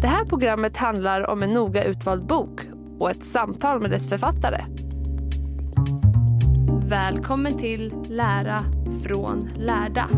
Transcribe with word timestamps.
Det 0.00 0.06
här 0.06 0.24
programmet 0.24 0.76
handlar 0.76 1.30
om 1.30 1.42
en 1.42 1.52
noga 1.52 1.84
utvald 1.84 2.26
bok 2.26 2.60
och 2.98 3.10
ett 3.10 3.24
samtal 3.24 3.80
med 3.80 3.90
dess 3.90 4.08
författare. 4.08 4.64
Välkommen 6.88 7.58
till 7.58 7.94
Lära 8.08 8.64
från 9.02 9.50
lärda. 9.56 10.08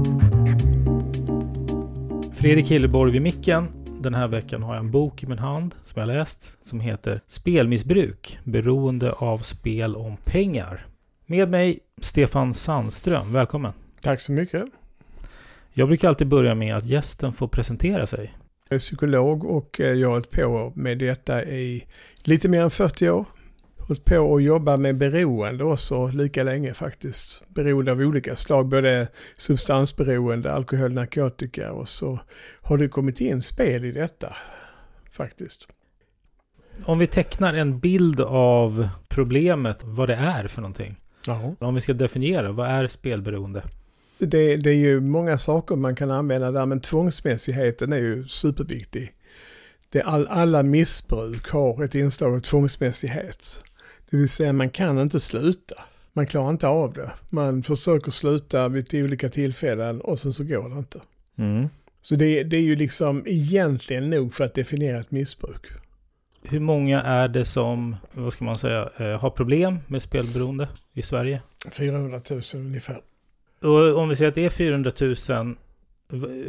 Fredrik 2.32 2.70
Hilleborg 2.70 3.12
vid 3.12 3.22
micken. 3.22 3.68
Den 4.00 4.14
här 4.14 4.28
veckan 4.28 4.62
har 4.62 4.74
jag 4.74 4.84
en 4.84 4.90
bok 4.90 5.22
i 5.22 5.26
min 5.26 5.38
hand 5.38 5.74
som 5.82 6.00
jag 6.00 6.06
läst 6.06 6.56
som 6.62 6.80
heter 6.80 7.20
Spelmissbruk, 7.26 8.38
beroende 8.44 9.12
av 9.12 9.38
spel 9.38 9.96
om 9.96 10.16
pengar. 10.24 10.86
Med 11.26 11.50
mig 11.50 11.78
Stefan 12.00 12.54
Sandström, 12.54 13.32
välkommen. 13.32 13.72
Tack 14.00 14.20
så 14.20 14.32
mycket. 14.32 14.64
Jag 15.72 15.88
brukar 15.88 16.08
alltid 16.08 16.28
börja 16.28 16.54
med 16.54 16.76
att 16.76 16.86
gästen 16.86 17.32
får 17.32 17.48
presentera 17.48 18.06
sig. 18.06 18.32
Jag 18.70 18.74
är 18.74 18.78
psykolog 18.78 19.44
och 19.44 19.76
jag 19.80 20.06
har 20.08 20.12
hållit 20.12 20.30
på 20.30 20.72
med 20.76 20.98
detta 20.98 21.44
i 21.44 21.86
lite 22.22 22.48
mer 22.48 22.60
än 22.60 22.70
40 22.70 23.10
år. 23.10 23.24
Hållit 23.78 24.04
på 24.04 24.36
att 24.36 24.42
jobba 24.42 24.76
med 24.76 24.96
beroende 24.96 25.64
också 25.64 26.06
lika 26.06 26.42
länge 26.42 26.74
faktiskt. 26.74 27.42
Beroende 27.48 27.92
av 27.92 28.00
olika 28.00 28.36
slag, 28.36 28.68
både 28.68 29.08
substansberoende, 29.36 30.52
alkohol, 30.52 30.92
narkotika 30.92 31.72
och 31.72 31.88
så 31.88 32.20
har 32.62 32.78
det 32.78 32.88
kommit 32.88 33.20
in 33.20 33.42
spel 33.42 33.84
i 33.84 33.92
detta 33.92 34.36
faktiskt. 35.10 35.68
Om 36.84 36.98
vi 36.98 37.06
tecknar 37.06 37.54
en 37.54 37.78
bild 37.78 38.20
av 38.20 38.88
problemet, 39.08 39.80
vad 39.84 40.08
det 40.08 40.16
är 40.16 40.46
för 40.46 40.60
någonting. 40.60 40.96
Ja. 41.26 41.54
Om 41.58 41.74
vi 41.74 41.80
ska 41.80 41.92
definiera, 41.92 42.52
vad 42.52 42.68
är 42.68 42.88
spelberoende? 42.88 43.62
Det, 44.20 44.56
det, 44.56 44.70
är 44.70 44.74
ju 44.74 45.00
många 45.00 45.38
saker 45.38 45.76
man 45.76 45.94
kan 45.94 46.10
använda 46.10 46.50
där, 46.50 46.66
men 46.66 46.80
tvångsmässigheten 46.80 47.92
är 47.92 47.98
ju 47.98 48.28
superviktig. 48.28 49.12
Det 49.90 50.02
all, 50.02 50.26
alla 50.26 50.62
missbruk 50.62 51.50
har 51.50 51.84
ett 51.84 51.94
inslag 51.94 52.34
av 52.34 52.40
tvångsmässighet. 52.40 53.62
Det 54.10 54.16
vill 54.16 54.28
säga 54.28 54.52
man 54.52 54.70
kan 54.70 54.98
inte 54.98 55.20
sluta. 55.20 55.74
Man 56.12 56.26
klarar 56.26 56.50
inte 56.50 56.68
av 56.68 56.92
det. 56.92 57.10
Man 57.30 57.62
försöker 57.62 58.10
sluta 58.10 58.68
vid 58.68 58.94
olika 58.94 59.28
tillfällen 59.28 60.00
och 60.00 60.18
sen 60.18 60.32
så 60.32 60.44
går 60.44 60.68
det 60.68 60.78
inte. 60.78 61.00
Mm. 61.38 61.68
Så 62.00 62.14
det, 62.14 62.42
det 62.42 62.56
är 62.56 62.62
ju 62.62 62.76
liksom 62.76 63.22
egentligen 63.26 64.10
nog 64.10 64.34
för 64.34 64.44
att 64.44 64.54
definiera 64.54 65.00
ett 65.00 65.10
missbruk. 65.10 65.66
Hur 66.42 66.60
många 66.60 67.02
är 67.02 67.28
det 67.28 67.44
som, 67.44 67.96
vad 68.12 68.32
ska 68.32 68.44
man 68.44 68.58
säga, 68.58 68.90
eh, 68.96 69.20
har 69.20 69.30
problem 69.30 69.78
med 69.86 70.02
spelberoende 70.02 70.68
i 70.92 71.02
Sverige? 71.02 71.42
400 71.70 72.20
000 72.30 72.42
ungefär. 72.54 73.00
Och 73.62 73.96
om 73.96 74.08
vi 74.08 74.16
säger 74.16 74.28
att 74.28 74.34
det 74.34 74.44
är 74.44 74.50
400 74.50 74.92
000, 75.00 75.56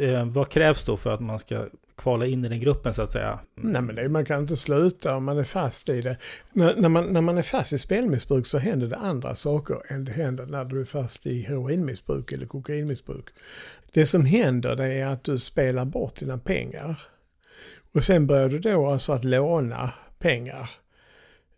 eh, 0.00 0.24
vad 0.24 0.48
krävs 0.48 0.84
då 0.84 0.96
för 0.96 1.10
att 1.10 1.20
man 1.20 1.38
ska 1.38 1.68
kvala 1.96 2.26
in 2.26 2.44
i 2.44 2.48
den 2.48 2.60
gruppen 2.60 2.94
så 2.94 3.02
att 3.02 3.10
säga? 3.10 3.38
Mm. 3.58 3.72
Nej 3.72 3.82
men 3.82 3.94
det, 3.94 4.08
man 4.08 4.24
kan 4.24 4.40
inte 4.40 4.56
sluta 4.56 5.16
om 5.16 5.24
man 5.24 5.38
är 5.38 5.44
fast 5.44 5.88
i 5.88 6.00
det. 6.00 6.16
När, 6.52 6.76
när, 6.76 6.88
man, 6.88 7.12
när 7.12 7.20
man 7.20 7.38
är 7.38 7.42
fast 7.42 7.72
i 7.72 7.78
spelmissbruk 7.78 8.46
så 8.46 8.58
händer 8.58 8.86
det 8.86 8.96
andra 8.96 9.34
saker 9.34 9.92
än 9.92 10.04
det 10.04 10.12
händer 10.12 10.46
när 10.46 10.64
du 10.64 10.80
är 10.80 10.84
fast 10.84 11.26
i 11.26 11.42
heroinmissbruk 11.42 12.32
eller 12.32 12.46
kokainmissbruk. 12.46 13.24
Det 13.92 14.06
som 14.06 14.24
händer 14.24 14.76
det 14.76 14.92
är 14.92 15.06
att 15.06 15.24
du 15.24 15.38
spelar 15.38 15.84
bort 15.84 16.16
dina 16.16 16.38
pengar. 16.38 17.00
Och 17.94 18.04
sen 18.04 18.26
börjar 18.26 18.48
du 18.48 18.58
då 18.58 18.86
alltså 18.86 19.12
att 19.12 19.24
låna 19.24 19.92
pengar. 20.18 20.70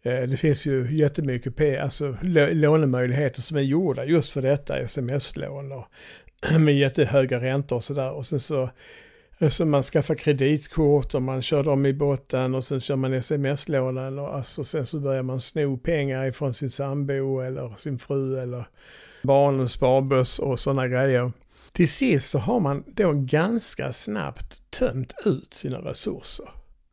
Eh, 0.05 0.23
det 0.23 0.37
finns 0.37 0.67
ju 0.67 0.97
jättemycket 0.97 1.83
alltså, 1.83 2.17
lånemöjligheter 2.53 3.41
som 3.41 3.57
är 3.57 3.63
gjorda 3.63 4.05
just 4.05 4.33
för 4.33 4.43
detta, 4.43 4.79
sms-lån 4.79 5.83
med 6.65 6.75
jättehöga 6.75 7.41
räntor 7.41 7.77
och 7.77 7.85
sådär. 7.85 8.13
Och 8.13 8.27
sen 8.27 8.41
så 8.41 8.71
eh, 9.39 9.49
så 9.49 9.65
man 9.65 9.83
skaffar 9.83 10.15
kreditkort 10.15 11.15
och 11.15 11.23
man 11.23 11.43
kör 11.43 11.63
dem 11.63 11.87
i 11.87 11.93
botten 11.93 12.55
och 12.55 12.65
sen 12.65 12.81
kör 12.81 12.97
man 12.97 13.15
sms-lånen 13.15 14.19
och 14.19 14.35
alltså 14.35 14.65
sen 14.65 14.87
så 14.87 15.01
börjar 15.01 15.23
man 15.23 15.41
sno 15.41 15.77
pengar 15.77 16.27
ifrån 16.27 16.55
sin 16.55 16.71
sambo 16.71 17.41
eller 17.41 17.75
sin 17.77 17.99
fru 17.99 18.41
eller 18.41 18.67
barnens 19.23 19.73
sparböss 19.73 20.39
och 20.39 20.61
sådana 20.61 20.89
grejer. 20.89 21.33
Till 21.73 21.89
sist 21.89 22.31
så 22.31 22.39
har 22.39 22.61
man 22.61 22.85
då 22.87 23.13
ganska 23.13 23.93
snabbt 23.93 24.71
tömt 24.71 25.15
ut 25.25 25.55
sina 25.55 25.79
resurser. 25.79 26.49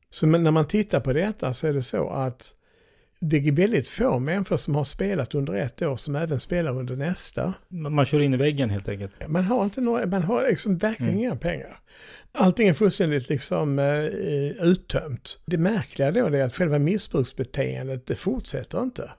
Så 0.10 0.26
när 0.26 0.52
man 0.52 0.68
tittar 0.68 1.00
på 1.00 1.14
detta 1.14 1.54
så 1.54 1.68
är 1.68 1.74
det 1.74 1.84
så 1.84 2.10
att 2.10 2.56
det 3.24 3.38
är 3.38 3.52
väldigt 3.52 3.88
få 3.88 4.20
människor 4.20 4.58
som 4.58 4.76
har 4.76 4.84
spelat 4.84 5.36
under 5.36 5.54
ett 5.54 5.82
år 5.82 5.96
som 5.96 6.16
även 6.16 6.40
spelar 6.40 6.80
under 6.80 6.96
nästa. 6.96 7.54
Man 7.70 8.06
kör 8.06 8.20
in 8.20 8.34
i 8.34 8.38
väggen 8.38 8.70
helt 8.70 8.90
enkelt. 8.90 9.12
Man 9.28 9.44
har 9.44 9.64
inte 9.64 9.82
några, 9.82 10.06
man 10.06 10.24
har 10.24 10.48
liksom 10.50 10.78
verkligen 10.78 11.12
Mm. 11.14 11.24
inga 11.24 11.36
pengar. 11.36 11.80
Allting 12.32 12.68
är 12.68 12.74
fullständigt 12.74 13.30
liksom 13.30 13.80
eh, 13.80 14.06
uttömt. 14.66 15.40
Det 15.46 15.58
märkliga 15.58 16.12
då 16.12 16.26
är 16.26 16.44
att 16.44 16.56
själva 16.56 16.80
missbruksbeteendet, 16.80 18.06
det 18.06 18.16
fortsätter 18.16 18.84
inte. 18.84 19.12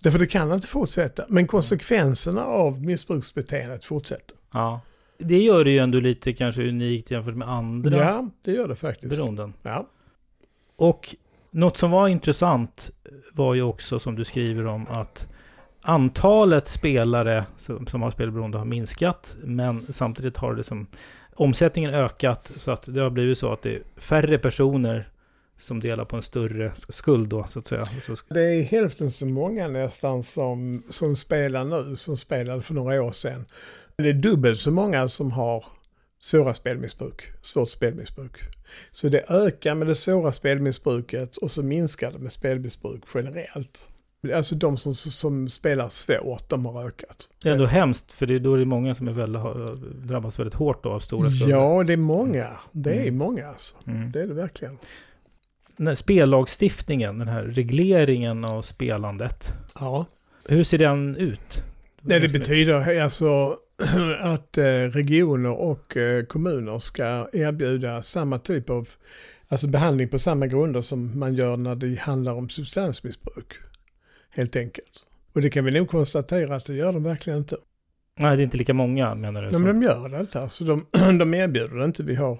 Därför 0.00 0.18
det 0.18 0.26
kan 0.26 0.52
inte 0.52 0.66
fortsätta. 0.66 1.24
Men 1.28 1.46
konsekvenserna 1.46 2.44
av 2.44 2.82
missbruksbeteendet 2.84 3.84
fortsätter. 3.84 4.36
Ja. 4.52 4.80
Det 5.18 5.38
gör 5.42 5.64
det 5.64 5.70
ju 5.70 5.78
ändå 5.78 6.00
lite 6.00 6.32
kanske 6.32 6.68
unikt 6.68 7.10
jämfört 7.10 7.36
med 7.36 7.48
andra 7.48 7.96
Ja, 7.98 8.28
det 8.44 8.52
gör 8.52 8.68
det 8.68 8.76
faktiskt. 8.76 9.16
beroenden. 9.16 9.52
Ja. 9.62 9.86
Och 10.76 11.16
något 11.50 11.76
som 11.76 11.90
var 11.90 12.08
intressant 12.08 12.90
var 13.32 13.54
ju 13.54 13.62
också 13.62 13.98
som 13.98 14.16
du 14.16 14.24
skriver 14.24 14.66
om 14.66 14.86
att 14.88 15.28
antalet 15.82 16.68
spelare 16.68 17.46
som, 17.56 17.86
som 17.86 18.02
har 18.02 18.10
spelberoende 18.10 18.58
har 18.58 18.64
minskat. 18.64 19.36
Men 19.42 19.92
samtidigt 19.92 20.36
har 20.36 20.54
det 20.54 20.64
som 20.64 20.86
omsättningen 21.34 21.94
ökat 21.94 22.52
så 22.56 22.70
att 22.70 22.94
det 22.94 23.00
har 23.00 23.10
blivit 23.10 23.38
så 23.38 23.52
att 23.52 23.62
det 23.62 23.74
är 23.74 23.82
färre 23.96 24.38
personer 24.38 25.08
som 25.58 25.80
delar 25.80 26.04
på 26.04 26.16
en 26.16 26.22
större 26.22 26.72
skuld 26.88 27.28
då 27.28 27.46
så 27.48 27.58
att 27.58 27.66
säga. 27.66 27.84
Det 28.28 28.40
är 28.40 28.62
hälften 28.62 29.10
så 29.10 29.26
många 29.26 29.68
nästan 29.68 30.22
som, 30.22 30.82
som 30.90 31.16
spelar 31.16 31.64
nu 31.64 31.96
som 31.96 32.16
spelade 32.16 32.62
för 32.62 32.74
några 32.74 33.02
år 33.02 33.12
sedan. 33.12 33.44
Det 33.96 34.08
är 34.08 34.12
dubbelt 34.12 34.58
så 34.58 34.70
många 34.70 35.08
som 35.08 35.32
har 35.32 35.64
svåra 36.20 36.54
spelmissbruk, 36.54 37.22
svårt 37.42 37.70
spelmissbruk. 37.70 38.32
Så 38.90 39.08
det 39.08 39.24
ökar 39.28 39.74
med 39.74 39.86
det 39.86 39.94
svåra 39.94 40.32
spelmissbruket 40.32 41.36
och 41.36 41.50
så 41.50 41.62
minskar 41.62 42.12
det 42.12 42.18
med 42.18 42.32
spelmissbruk 42.32 43.02
generellt. 43.14 43.90
Alltså 44.34 44.54
de 44.54 44.76
som, 44.76 44.94
som 44.94 45.48
spelar 45.48 45.88
svårt, 45.88 46.48
de 46.50 46.66
har 46.66 46.86
ökat. 46.86 47.28
Det 47.42 47.48
är 47.48 47.52
ändå 47.52 47.66
hemskt, 47.66 48.12
för 48.12 48.26
det, 48.26 48.38
då 48.38 48.54
är 48.54 48.58
det 48.58 48.64
många 48.64 48.94
som 48.94 49.08
är 49.08 49.12
väldigt, 49.12 49.42
har 49.42 49.76
drabbats 50.06 50.38
väldigt 50.38 50.54
hårt 50.54 50.86
av 50.86 51.00
stora 51.00 51.30
skulder. 51.30 51.56
Ja, 51.56 51.82
det 51.82 51.92
är 51.92 51.96
många. 51.96 52.48
Det 52.72 52.94
är 52.94 53.02
Mm. 53.02 53.16
många 53.18 53.48
alltså. 53.48 53.76
Mm. 53.86 54.12
Det 54.12 54.22
är 54.22 54.26
det 54.26 54.34
verkligen. 54.34 54.78
Den 55.76 55.86
här 55.86 55.94
spellagstiftningen, 55.94 57.18
den 57.18 57.28
här 57.28 57.42
regleringen 57.42 58.44
av 58.44 58.62
spelandet. 58.62 59.52
Ja. 59.74 60.06
Hur 60.48 60.64
ser 60.64 60.78
den 60.78 61.16
ut? 61.16 61.62
Nej, 62.00 62.20
det 62.20 62.32
betyder 62.32 63.00
alltså 63.00 63.56
att 64.20 64.58
eh, 64.58 64.64
regioner 64.64 65.50
och 65.52 65.96
eh, 65.96 66.24
kommuner 66.24 66.78
ska 66.78 67.28
erbjuda 67.32 68.02
samma 68.02 68.38
typ 68.38 68.70
av 68.70 68.88
alltså 69.48 69.66
behandling 69.68 70.08
på 70.08 70.18
samma 70.18 70.46
grunder 70.46 70.80
som 70.80 71.18
man 71.18 71.34
gör 71.34 71.56
när 71.56 71.74
det 71.74 72.00
handlar 72.00 72.32
om 72.32 72.48
substansmissbruk. 72.48 73.52
Helt 74.30 74.56
enkelt. 74.56 75.06
Och 75.32 75.40
det 75.42 75.50
kan 75.50 75.64
vi 75.64 75.70
nog 75.70 75.88
konstatera 75.88 76.56
att 76.56 76.66
det 76.66 76.74
gör 76.74 76.92
de 76.92 77.02
verkligen 77.02 77.38
inte. 77.38 77.56
Nej, 78.18 78.36
det 78.36 78.42
är 78.42 78.44
inte 78.44 78.56
lika 78.56 78.74
många 78.74 79.14
menar 79.14 79.42
du? 79.42 79.50
Nej, 79.50 79.60
men 79.60 79.80
de 79.80 79.86
gör 79.86 80.08
det 80.08 80.20
inte. 80.20 80.40
Alltså 80.40 80.64
de, 80.64 80.86
de 81.18 81.34
erbjuder 81.34 81.76
det 81.76 81.84
inte. 81.84 82.02
Vi 82.02 82.14
har 82.14 82.38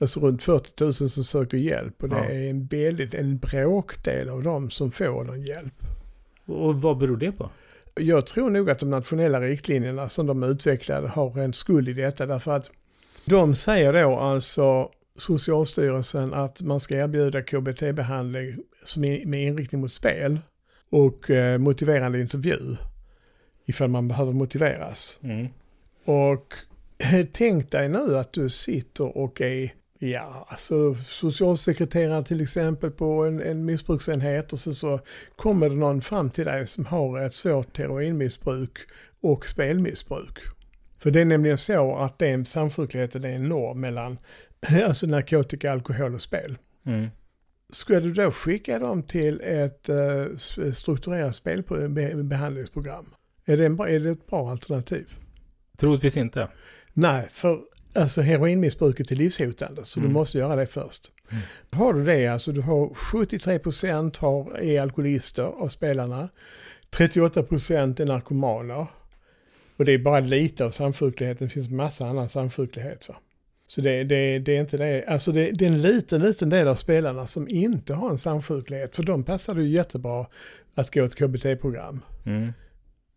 alltså 0.00 0.20
runt 0.20 0.42
40 0.42 0.84
000 0.84 0.92
som 0.92 1.08
söker 1.08 1.56
hjälp 1.58 2.02
och 2.02 2.08
det 2.08 2.16
Ja. 2.16 2.24
är 2.24 2.50
en, 2.50 2.66
väldigt, 2.66 3.14
en 3.14 3.38
bråkdel 3.38 4.28
av 4.28 4.42
dem 4.42 4.70
som 4.70 4.92
får 4.92 5.24
någon 5.24 5.42
hjälp. 5.42 5.74
Och 6.46 6.82
vad 6.82 6.98
beror 6.98 7.16
det 7.16 7.32
på? 7.32 7.50
Jag 7.98 8.26
tror 8.26 8.50
nog 8.50 8.70
att 8.70 8.78
de 8.78 8.90
nationella 8.90 9.40
riktlinjerna 9.40 10.08
som 10.08 10.26
de 10.26 10.42
utvecklade 10.42 11.08
har 11.08 11.38
en 11.38 11.52
skuld 11.52 11.88
i 11.88 11.92
detta 11.92 12.26
därför 12.26 12.56
att 12.56 12.70
de 13.24 13.54
säger 13.54 13.92
då 13.92 14.16
alltså 14.16 14.90
Socialstyrelsen 15.16 16.34
att 16.34 16.62
man 16.62 16.80
ska 16.80 16.96
erbjuda 16.96 17.42
KBT-behandling 17.42 18.58
med 19.24 19.46
inriktning 19.46 19.80
mot 19.80 19.92
spel 19.92 20.38
och 20.90 21.30
eh, 21.30 21.58
motiverande 21.58 22.20
intervju 22.20 22.76
ifall 23.66 23.88
man 23.88 24.08
behöver 24.08 24.32
motiveras. 24.32 25.18
Mm. 25.22 25.48
Och 26.04 26.54
tänk 27.32 27.70
dig 27.70 27.88
nu 27.88 28.18
att 28.18 28.32
du 28.32 28.50
sitter 28.50 29.16
och 29.16 29.40
är, 29.40 29.72
ja, 29.98 30.46
alltså 30.48 30.94
socialsekreterare 31.06 32.24
till 32.24 32.40
exempel 32.40 32.90
på 32.90 33.24
en, 33.24 33.42
en 33.42 33.64
missbruksenhet 33.64 34.52
och 34.52 34.60
så, 34.60 34.74
så 34.74 35.00
kommer 35.36 35.68
det 35.68 35.76
någon 35.76 36.00
fram 36.00 36.30
till 36.30 36.44
dig 36.44 36.66
som 36.66 36.86
har 36.86 37.18
ett 37.18 37.34
svårt 37.34 37.78
heroinmissbruk 37.78 38.78
och 39.20 39.46
spelmissbruk. 39.46 40.38
För 40.98 41.10
det 41.10 41.20
är 41.20 41.24
nämligen 41.24 41.58
så 41.58 41.96
att 41.96 42.18
det 42.18 42.28
är 42.28 42.34
en 42.34 42.44
samsjuklighet, 42.44 43.12
det 43.12 43.28
är 43.28 43.32
enorm 43.32 43.80
mellan 43.80 44.18
alltså 44.86 45.06
narkotika, 45.06 45.72
alkohol 45.72 46.14
och 46.14 46.22
spel. 46.22 46.58
Mm. 46.86 47.08
Ska 47.70 48.00
du 48.00 48.12
då 48.12 48.30
skicka 48.30 48.78
dem 48.78 49.02
till 49.02 49.40
ett 49.40 49.88
eh, 49.88 50.26
strukturerat 50.72 51.34
spelbehandlingsprogram? 51.34 53.14
Är 53.44 53.56
det, 53.56 53.66
en 53.66 53.80
är 53.80 54.00
det 54.00 54.10
ett 54.10 54.26
bra 54.26 54.50
alternativ? 54.50 55.08
Troligtvis 55.76 56.16
inte. 56.16 56.48
Nej, 56.92 57.28
för 57.30 57.60
alltså 57.98 58.20
heroinmissbruket 58.20 59.10
är 59.10 59.16
livshotande 59.16 59.84
så 59.84 60.00
Mm. 60.00 60.10
du 60.10 60.14
måste 60.14 60.38
göra 60.38 60.56
det 60.56 60.66
först. 60.66 61.12
Har 61.70 61.92
du 61.92 62.04
det, 62.04 62.26
alltså 62.26 62.52
du 62.52 62.60
har 62.60 62.88
73% 62.88 64.18
har, 64.18 64.58
är 64.58 64.80
alkoholister 64.80 65.42
av 65.42 65.68
spelarna. 65.68 66.28
38% 66.90 68.00
är 68.00 68.06
narkomaner. 68.06 68.86
Och 69.76 69.84
det 69.84 69.92
är 69.92 69.98
bara 69.98 70.20
lite 70.20 70.64
av 70.64 70.70
samsjukligheten, 70.70 71.46
det 71.46 71.52
finns 71.52 71.68
massa 71.68 72.06
annan 72.06 72.28
samsjuklighet. 72.28 73.08
Va? 73.08 73.16
Så 73.66 73.80
det, 73.80 74.04
det, 74.04 74.38
det 74.38 74.56
är 74.56 74.60
inte 74.60 74.76
det, 74.76 75.04
alltså 75.06 75.32
det, 75.32 75.50
det 75.50 75.64
är 75.64 75.68
en 75.68 75.82
liten, 75.82 76.22
liten 76.22 76.50
del 76.50 76.68
av 76.68 76.74
spelarna 76.74 77.26
som 77.26 77.48
inte 77.48 77.94
har 77.94 78.10
en 78.10 78.18
samsjuklighet. 78.18 78.96
För 78.96 79.02
de 79.02 79.24
passar 79.24 79.54
det 79.54 79.62
ju 79.62 79.68
jättebra 79.68 80.26
att 80.74 80.94
gå 80.94 81.04
ett 81.04 81.16
KBT-program. 81.16 82.00
Mm. 82.26 82.52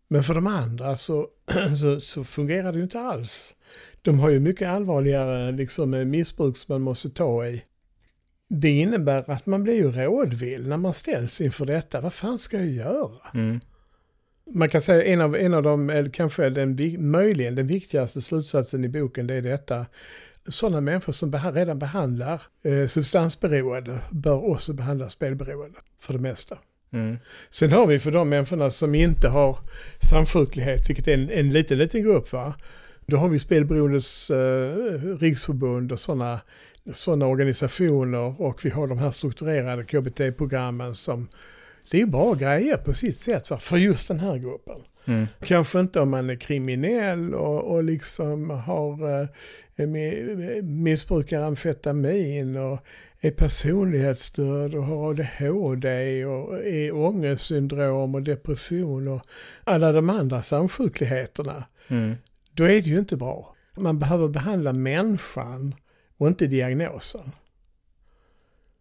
Men 0.08 0.22
för 0.22 0.34
de 0.34 0.46
andra 0.46 0.96
så, 0.96 1.26
så, 1.80 2.00
så 2.00 2.24
fungerar 2.24 2.72
det 2.72 2.78
ju 2.78 2.84
inte 2.84 3.00
alls. 3.00 3.56
De 4.02 4.20
har 4.20 4.30
ju 4.30 4.40
mycket 4.40 4.68
allvarligare 4.68 5.52
liksom, 5.52 5.94
eh, 5.94 6.04
missbruk 6.04 6.56
som 6.56 6.74
man 6.74 6.82
måste 6.82 7.10
ta 7.10 7.46
i. 7.46 7.64
Det 8.48 8.70
innebär 8.70 9.30
att 9.30 9.46
man 9.46 9.62
blir 9.62 9.74
ju 9.74 9.92
rådvill 9.92 10.68
när 10.68 10.76
man 10.76 10.94
ställs 10.94 11.40
inför 11.40 11.66
detta. 11.66 12.00
Vad 12.00 12.12
fan 12.12 12.38
ska 12.38 12.56
jag 12.56 12.66
göra? 12.68 13.26
Mm. 13.34 13.60
Man 14.54 14.68
kan 14.68 14.80
säga 14.80 15.04
en 15.04 15.20
av, 15.20 15.36
en 15.36 15.54
av 15.54 15.62
de, 15.62 15.90
eller 15.90 16.10
kanske 16.10 16.50
den, 16.50 16.78
möjligen 17.10 17.54
den 17.54 17.66
viktigaste 17.66 18.22
slutsatsen 18.22 18.84
i 18.84 18.88
boken, 18.88 19.26
det 19.26 19.34
är 19.34 19.42
detta. 19.42 19.86
Sådana 20.48 20.80
människor 20.80 21.12
som 21.12 21.30
beha- 21.34 21.52
redan 21.52 21.78
behandlar 21.78 22.42
eh, 22.64 22.86
substansberoende 22.86 23.98
bör 24.10 24.50
också 24.50 24.72
behandla 24.72 25.08
spelberoende 25.08 25.78
för 26.00 26.12
det 26.12 26.20
mesta. 26.20 26.58
Mm. 26.92 27.18
Sen 27.50 27.72
har 27.72 27.86
vi 27.86 27.98
för 27.98 28.10
de 28.10 28.28
människorna 28.28 28.70
som 28.70 28.94
inte 28.94 29.28
har 29.28 29.58
samsjuklighet, 30.10 30.88
vilket 30.88 31.08
är 31.08 31.14
en, 31.14 31.30
en 31.30 31.50
liten, 31.50 31.78
liten 31.78 32.02
grupp 32.02 32.32
va. 32.32 32.54
Då 33.12 33.18
har 33.18 33.28
vi 33.28 33.38
Spelberoendes 33.38 34.30
eh, 34.30 34.74
riksförbund 35.20 35.92
och 35.92 35.98
sådana 35.98 36.40
såna 36.92 37.26
organisationer 37.26 38.40
och 38.40 38.64
vi 38.64 38.70
har 38.70 38.86
de 38.86 38.98
här 38.98 39.10
strukturerade 39.10 39.84
KBT-programmen 39.84 40.94
som 40.94 41.28
det 41.90 42.00
är 42.00 42.06
bra 42.06 42.34
grejer 42.34 42.76
på 42.76 42.94
sitt 42.94 43.16
sätt 43.16 43.50
va? 43.50 43.58
för 43.58 43.76
just 43.76 44.08
den 44.08 44.20
här 44.20 44.36
gruppen. 44.36 44.76
Mm. 45.04 45.26
Kanske 45.44 45.80
inte 45.80 46.00
om 46.00 46.10
man 46.10 46.30
är 46.30 46.36
kriminell 46.36 47.34
och, 47.34 47.74
och 47.74 47.84
liksom 47.84 48.50
har 48.50 49.20
eh, 49.20 49.28
mi- 49.76 50.62
missbrukar 50.62 51.42
amfetamin 51.42 52.56
och 52.56 52.78
är 53.20 53.30
personlighetsstörd 53.30 54.74
och 54.74 54.84
har 54.84 55.10
ADHD 55.10 56.24
och 56.24 56.66
är 56.66 56.94
ångestsyndrom 56.94 58.14
och 58.14 58.22
depression 58.22 59.08
och 59.08 59.20
alla 59.64 59.92
de 59.92 60.10
andra 60.10 60.42
samsjukligheterna. 60.42 61.64
Mm. 61.88 62.14
Då 62.54 62.64
är 62.64 62.68
det 62.68 62.80
ju 62.80 62.98
inte 62.98 63.16
bra. 63.16 63.54
Man 63.76 63.98
behöver 63.98 64.28
behandla 64.28 64.72
människan 64.72 65.74
och 66.16 66.26
inte 66.26 66.46
diagnosen. 66.46 67.32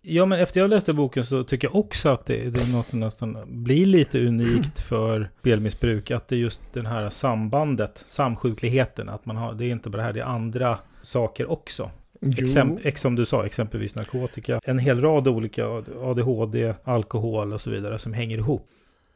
Ja, 0.01 0.25
men 0.25 0.39
efter 0.39 0.62
jag 0.62 0.69
läste 0.69 0.94
boken 0.94 1.23
så 1.23 1.44
tycker 1.44 1.68
jag 1.68 1.75
också 1.75 2.09
att 2.09 2.25
det, 2.25 2.50
det 2.50 2.62
är 2.62 2.73
något 2.73 2.88
som 2.88 3.00
nästan 3.00 3.38
blir 3.47 3.85
lite 3.85 4.19
unikt 4.19 4.79
för 4.79 5.29
spelmissbruk. 5.39 6.12
Att 6.12 6.27
det 6.27 6.35
är 6.35 6.39
just 6.39 6.62
den 6.73 6.85
här 6.85 7.09
sambandet, 7.09 8.03
samsjukligheten. 8.06 9.09
Att 9.09 9.25
man 9.25 9.35
har, 9.35 9.53
det 9.53 9.65
är 9.65 9.71
inte 9.71 9.89
bara 9.89 9.97
det 9.97 10.03
här, 10.03 10.13
det 10.13 10.19
är 10.19 10.25
andra 10.25 10.79
saker 11.01 11.51
också. 11.51 11.91
Exemp, 12.21 12.79
ex, 12.83 13.01
som 13.01 13.15
du 13.15 13.25
sa, 13.25 13.45
exempelvis 13.45 13.95
narkotika. 13.95 14.62
En 14.63 14.79
hel 14.79 15.01
rad 15.01 15.27
olika 15.27 15.65
ADHD, 16.01 16.74
alkohol 16.83 17.53
och 17.53 17.62
så 17.62 17.69
vidare 17.69 18.00
som 18.00 18.13
hänger 18.13 18.38
ihop. 18.38 18.67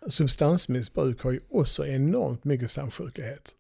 substansmissbruk 0.08 1.22
har 1.22 1.32
ju 1.32 1.40
också 1.50 1.88
enormt 1.88 2.44
mycket 2.44 2.72
samsjuklighet. 2.72 3.56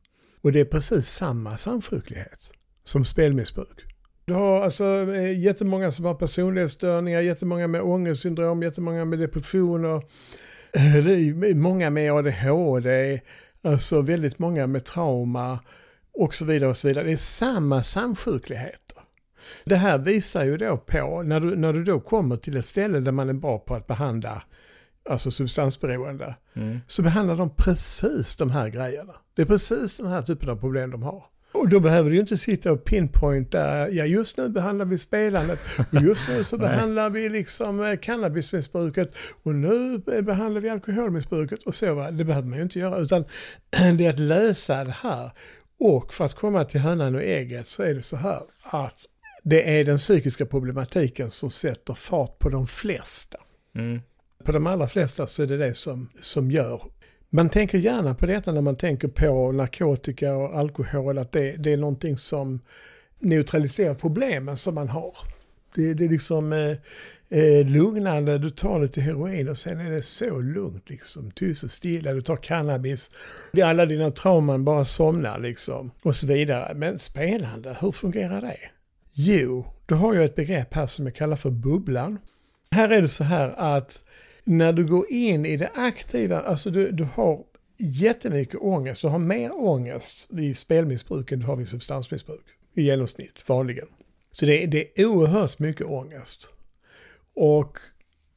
Och 0.45 0.51
det 0.51 0.59
är 0.59 0.65
precis 0.65 1.07
samma 1.07 1.57
samsjuklighet 1.57 2.51
som 2.83 3.05
spelmissbruk. 3.05 3.85
Du 4.25 4.33
har 4.33 4.61
alltså 4.61 4.85
eh, 5.13 5.39
jättemånga 5.39 5.91
som 5.91 6.05
har 6.05 6.13
personlighetsstörningar, 6.13 7.21
jättemånga 7.21 7.67
med 7.67 7.81
ångestsyndrom, 7.81 8.63
jättemånga 8.63 9.05
med 9.05 9.19
depressioner, 9.19 9.95
eh, 10.73 10.95
det 11.05 11.13
är 11.13 11.53
många 11.53 11.89
med 11.89 12.11
ADHD, 12.11 13.21
alltså 13.61 14.01
väldigt 14.01 14.39
många 14.39 14.67
med 14.67 14.85
trauma 14.85 15.59
och 16.13 16.35
så 16.35 16.45
vidare 16.45 16.69
och 16.69 16.77
så 16.77 16.87
vidare. 16.87 17.05
Det 17.05 17.11
är 17.11 17.17
samma 17.17 17.83
samsjukligheter. 17.83 18.99
Det 19.63 19.75
här 19.75 19.97
visar 19.97 20.45
ju 20.45 20.57
då 20.57 20.77
på, 20.77 21.23
när 21.25 21.39
du, 21.39 21.55
när 21.55 21.73
du 21.73 21.83
då 21.83 21.99
kommer 21.99 22.37
till 22.37 22.57
ett 22.57 22.65
ställe 22.65 22.99
där 22.99 23.11
man 23.11 23.29
är 23.29 23.33
bra 23.33 23.59
på 23.59 23.75
att 23.75 23.87
behandla 23.87 24.43
alltså 25.09 25.31
substansberoende, 25.31 26.35
Mm. 26.53 26.79
så 26.87 27.01
behandlar 27.01 27.35
de 27.35 27.49
precis 27.55 28.35
de 28.35 28.51
här 28.51 28.69
grejerna. 28.69 29.13
Det 29.35 29.41
är 29.41 29.45
precis 29.45 29.97
den 29.97 30.07
här 30.07 30.21
typen 30.21 30.49
av 30.49 30.55
problem 30.55 30.91
de 30.91 31.03
har. 31.03 31.23
Och 31.51 31.69
då 31.69 31.79
behöver 31.79 32.09
du 32.09 32.15
ju 32.15 32.21
inte 32.21 32.37
sitta 32.37 32.71
och 32.71 32.83
pinpointa, 32.83 33.89
ja 33.89 34.05
just 34.05 34.37
nu 34.37 34.49
behandlar 34.49 34.85
vi 34.85 34.97
spelandet, 34.97 35.59
och 35.91 36.01
just 36.01 36.29
nu 36.29 36.43
så 36.43 36.57
behandlar 36.67 37.09
vi 37.09 37.29
liksom 37.29 37.83
eh, 37.83 37.97
cannabismissbruket, 37.97 39.15
och 39.43 39.55
nu 39.55 40.01
eh, 40.13 40.21
behandlar 40.21 40.61
vi 40.61 40.69
alkoholmissbruket 40.69 41.63
och 41.63 41.75
så. 41.75 41.93
Va? 41.95 42.11
Det 42.11 42.23
behöver 42.23 42.47
man 42.47 42.57
ju 42.57 42.63
inte 42.63 42.79
göra, 42.79 42.97
utan 42.97 43.25
det 43.97 44.05
är 44.05 44.09
att 44.09 44.19
lösa 44.19 44.83
det 44.83 44.95
här. 45.01 45.31
Och 45.79 46.13
för 46.13 46.25
att 46.25 46.33
komma 46.33 46.65
till 46.65 46.79
hönan 46.81 47.15
och 47.15 47.23
ägget 47.23 47.67
så 47.67 47.83
är 47.83 47.93
det 47.93 48.01
så 48.01 48.15
här 48.17 48.39
att 48.63 49.05
det 49.43 49.79
är 49.79 49.83
den 49.83 49.97
psykiska 49.97 50.45
problematiken 50.45 51.29
som 51.29 51.49
sätter 51.51 51.93
fart 51.93 52.39
på 52.39 52.49
de 52.49 52.67
flesta. 52.67 53.37
Mm. 53.75 54.01
På 54.45 54.51
de 54.51 54.67
allra 54.67 54.87
flesta 54.87 55.27
så 55.27 55.43
är 55.43 55.47
det 55.47 55.57
det 55.57 55.73
som, 55.73 56.09
som 56.21 56.51
gör. 56.51 56.81
Man 57.29 57.49
tänker 57.49 57.77
gärna 57.77 58.15
på 58.15 58.25
detta 58.25 58.51
när 58.51 58.61
man 58.61 58.75
tänker 58.75 59.07
på 59.07 59.51
narkotika 59.51 60.35
och 60.35 60.59
alkohol, 60.59 61.17
att 61.17 61.31
det, 61.31 61.55
det 61.57 61.73
är 61.73 61.77
någonting 61.77 62.17
som 62.17 62.59
neutraliserar 63.19 63.93
problemen 63.93 64.57
som 64.57 64.75
man 64.75 64.87
har. 64.87 65.13
Det, 65.75 65.93
det 65.93 66.05
är 66.05 66.09
liksom 66.09 66.53
eh, 66.53 66.77
eh 67.39 67.67
lugnande, 67.67 68.37
du 68.37 68.49
tar 68.49 68.79
lite 68.79 69.01
heroin 69.01 69.49
och 69.49 69.57
sen 69.57 69.79
är 69.79 69.91
det 69.91 70.01
så 70.01 70.39
lugnt 70.39 70.89
liksom, 70.89 71.31
tyst 71.31 71.63
och 71.63 71.71
stilla, 71.71 72.13
du 72.13 72.21
tar 72.21 72.37
cannabis, 72.37 73.11
alla 73.63 73.85
dina 73.85 74.11
trauman 74.11 74.65
bara 74.65 74.85
somnar 74.85 75.39
liksom 75.39 75.91
och 76.01 76.15
så 76.15 76.27
vidare. 76.27 76.73
Men 76.73 76.99
spelande, 76.99 77.77
hur 77.81 77.91
fungerar 77.91 78.41
det? 78.41 78.57
Jo, 79.11 79.65
då 79.85 79.95
har 79.95 80.13
jag 80.13 80.25
ett 80.25 80.35
begrepp 80.35 80.73
här 80.73 80.87
som 80.87 81.05
jag 81.05 81.15
kallar 81.15 81.35
för 81.35 81.49
bubblan. 81.49 82.19
Här 82.71 82.89
är 82.89 83.01
det 83.01 83.07
så 83.07 83.23
här 83.23 83.53
att 83.57 84.03
när 84.45 84.73
du 84.73 84.85
går 84.85 85.11
in 85.11 85.45
i 85.45 85.57
det 85.57 85.69
aktiva, 85.75 86.41
alltså 86.41 86.69
du, 86.69 86.91
du 86.91 87.03
har 87.03 87.43
jättemycket 87.77 88.61
ångest. 88.61 89.01
Du 89.01 89.07
har 89.07 89.19
mer 89.19 89.51
ångest 89.55 90.27
vid 90.29 90.57
spelmissbruk 90.57 91.31
än 91.31 91.39
du 91.39 91.45
har 91.45 91.55
vid 91.55 91.67
substansmissbruk. 91.67 92.45
I 92.73 92.81
genomsnitt, 92.81 93.43
vanligen. 93.49 93.87
Så 94.31 94.45
det, 94.45 94.65
det 94.65 94.99
är 94.99 95.05
oerhört 95.05 95.59
mycket 95.59 95.85
ångest. 95.85 96.49
Och 97.35 97.77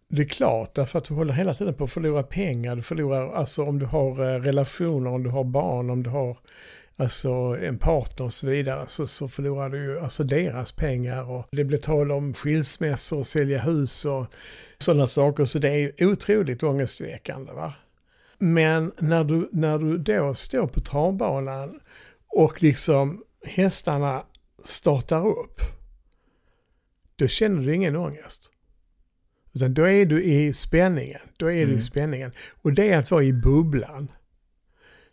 det 0.09 0.23
är 0.23 0.27
klart, 0.27 0.75
därför 0.75 0.99
att 0.99 1.05
du 1.05 1.15
håller 1.15 1.33
hela 1.33 1.55
tiden 1.55 1.75
på 1.75 1.85
att 1.85 1.93
förlora 1.93 2.23
pengar. 2.23 2.77
Du 2.77 2.83
förlorar, 2.83 3.33
alltså 3.33 3.65
om 3.65 3.79
du 3.79 3.87
har 3.87 4.11
eh, 4.11 4.41
relationer, 4.41 5.11
om 5.11 5.23
du 5.23 5.31
har 5.31 5.45
barn, 5.45 5.91
om 5.91 6.03
du 6.03 6.11
har 6.11 6.37
alltså 6.99 7.31
en 7.63 7.79
partner 7.79 8.27
och 8.27 8.33
så 8.33 8.47
vidare, 8.47 8.87
så, 8.87 9.07
så 9.07 9.29
förlorar 9.29 9.69
du 9.69 9.85
ju 9.85 9.99
alltså 9.99 10.25
deras 10.25 10.73
pengar. 10.73 11.31
Och 11.31 11.49
det 11.51 11.65
blir 11.65 11.79
tal 11.79 12.13
om 12.13 12.35
skilsmässor 12.35 13.19
och 13.19 13.27
sälja 13.27 13.59
hus 13.59 14.05
och 14.05 14.27
sådana 14.79 15.07
saker. 15.07 15.45
Så 15.45 15.59
det 15.59 15.69
är 15.69 15.77
ju 15.77 16.07
otroligt 16.07 16.63
ångestväckande. 16.63 17.53
Va? 17.53 17.75
Men 18.39 18.93
när 18.99 19.25
du, 19.25 19.49
när 19.53 19.79
du 19.79 19.99
då 19.99 20.35
står 20.35 20.67
på 20.67 20.81
travbanan 20.81 21.81
och 22.27 22.63
liksom 22.63 23.25
hästarna 23.45 24.23
startar 24.65 25.27
upp, 25.27 25.61
då 27.17 27.27
känner 27.27 27.63
du 27.63 27.75
ingen 27.75 27.97
ångest. 27.97 28.51
Utan 29.53 29.75
då 29.75 29.89
är 29.89 30.07
du 30.07 30.25
i 30.25 30.53
spänningen. 30.53 31.21
Då 31.37 31.47
är 31.47 31.57
mm. 31.57 31.69
du 31.69 31.79
i 31.79 31.83
spänningen. 31.83 32.33
Och 32.63 32.73
det 32.73 32.91
är 32.91 32.99
att 32.99 33.11
vara 33.11 33.25
i 33.25 33.33
bubblan. 33.33 34.09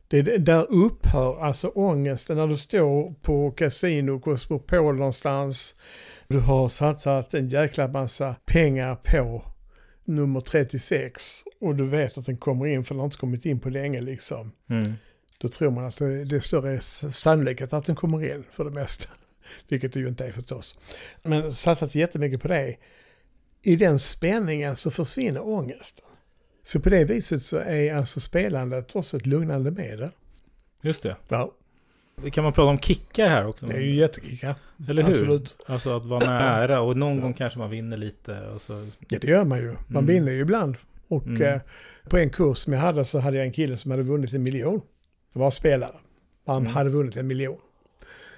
Det, 0.08 0.22
där 0.22 0.72
upphör 0.72 1.40
alltså 1.40 1.68
ångesten 1.68 2.38
när 2.38 2.48
du 2.48 2.58
står 2.58 3.14
på 3.22 3.52
Casino 3.52 4.20
Cosmopol 4.20 4.96
någonstans. 4.96 5.76
Du 6.28 6.40
har 6.40 6.68
satsat 6.68 7.34
en 7.34 7.50
jäkla 7.50 7.88
massa 7.88 8.36
pengar 8.46 8.96
på 8.96 9.44
nummer 10.06 10.42
36 10.42 11.44
och 11.62 11.76
du 11.76 11.88
vet 11.88 12.18
att 12.18 12.26
den 12.26 12.38
kommer 12.38 12.68
in 12.68 12.84
för 12.84 12.96
den 12.96 13.00
har 13.00 13.06
inte 13.06 13.18
kommit 13.18 13.46
in 13.46 13.60
på 13.60 13.70
länge 13.70 14.02
liksom. 14.02 14.52
Mm. 14.70 14.94
Då 15.38 15.48
tror 15.48 15.72
man 15.72 15.86
att 15.86 15.98
det, 15.98 16.26
det 16.26 16.36
är 16.36 16.40
större 16.40 16.80
sannolikhet 16.80 17.74
att 17.74 17.86
den 17.86 17.96
kommer 17.96 18.36
in 18.36 18.44
för 18.52 18.64
det 18.64 18.72
mesta. 18.72 19.10
Vilket 19.68 19.94
det 19.94 20.00
ju 20.00 20.08
inte 20.08 20.26
är 20.26 20.32
förstås. 20.32 20.78
Men 21.24 21.52
satsat 21.52 21.96
jättemycket 21.96 22.42
på 22.42 22.48
det. 22.48 22.76
I 23.62 23.76
den 23.76 24.00
spänningen 24.00 24.76
så 24.76 24.92
försvinner 24.92 25.48
ångesten. 25.48 26.05
Så 26.66 26.80
på 26.80 26.90
det 26.90 27.06
viset 27.06 27.42
så 27.42 27.58
är 27.58 27.96
alltså 27.96 28.20
spelandet 28.20 28.96
också 28.96 29.18
ett 29.18 29.26
lugnande 29.26 29.72
medel. 29.72 30.10
Just 30.82 31.04
det. 31.04 31.16
Ja. 31.28 31.52
Kan 32.32 32.44
man 32.44 32.54
prata 32.54 32.70
om 32.70 32.80
kickar 32.80 33.30
här 33.30 33.46
också? 33.50 33.66
Det 33.66 33.74
är 33.74 33.80
ju 33.80 33.96
jättekickar. 33.96 34.56
Eller 34.90 35.04
hur? 35.04 35.12
Absolut. 35.12 35.58
Alltså 35.66 35.98
att 35.98 36.06
vara 36.06 36.26
nära 36.26 36.82
och 36.82 36.98
någon 36.98 37.22
gång 37.22 37.34
kanske 37.34 37.60
man 37.60 37.70
vinner 37.70 37.98
lite. 37.98 38.40
Och 38.56 38.62
så. 38.62 38.88
Ja 39.10 39.20
det 39.22 39.28
gör 39.28 39.44
man 39.44 39.58
ju. 39.58 39.68
Man 39.68 40.04
mm. 40.04 40.06
vinner 40.06 40.32
ju 40.32 40.40
ibland. 40.40 40.78
Och 41.08 41.26
mm. 41.26 41.42
eh, 41.42 41.62
på 42.10 42.18
en 42.18 42.30
kurs 42.30 42.58
som 42.58 42.74
jag 42.74 42.80
hade 42.80 43.06
så 43.06 43.20
hade 43.20 43.38
jag 43.38 43.46
en 43.46 43.54
kille 43.54 43.78
som 43.78 43.92
hade 43.92 44.04
vunnit 44.04 44.34
en 44.34 44.44
miljon. 44.44 44.82
Det 45.34 45.40
var 45.40 45.52
spelare. 45.52 45.96
Han 46.46 46.58
mm. 46.58 46.74
hade 46.74 46.90
vunnit 46.90 47.18
en 47.18 47.28
miljon. 47.28 47.58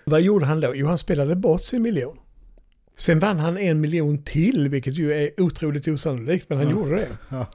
Vad 0.05 0.21
gjorde 0.21 0.45
han 0.45 0.59
då? 0.59 0.75
Jo 0.75 0.87
han 0.87 0.97
spelade 0.97 1.35
bort 1.35 1.63
sin 1.63 1.81
miljon. 1.81 2.19
Sen 2.95 3.19
vann 3.19 3.39
han 3.39 3.57
en 3.57 3.81
miljon 3.81 4.23
till, 4.23 4.69
vilket 4.69 4.93
ju 4.93 5.13
är 5.13 5.41
otroligt 5.41 5.87
osannolikt, 5.87 6.49
men 6.49 6.57
han 6.57 6.67
ja. 6.67 6.73
gjorde 6.73 6.95
det. 6.95 7.07
Ja. 7.29 7.45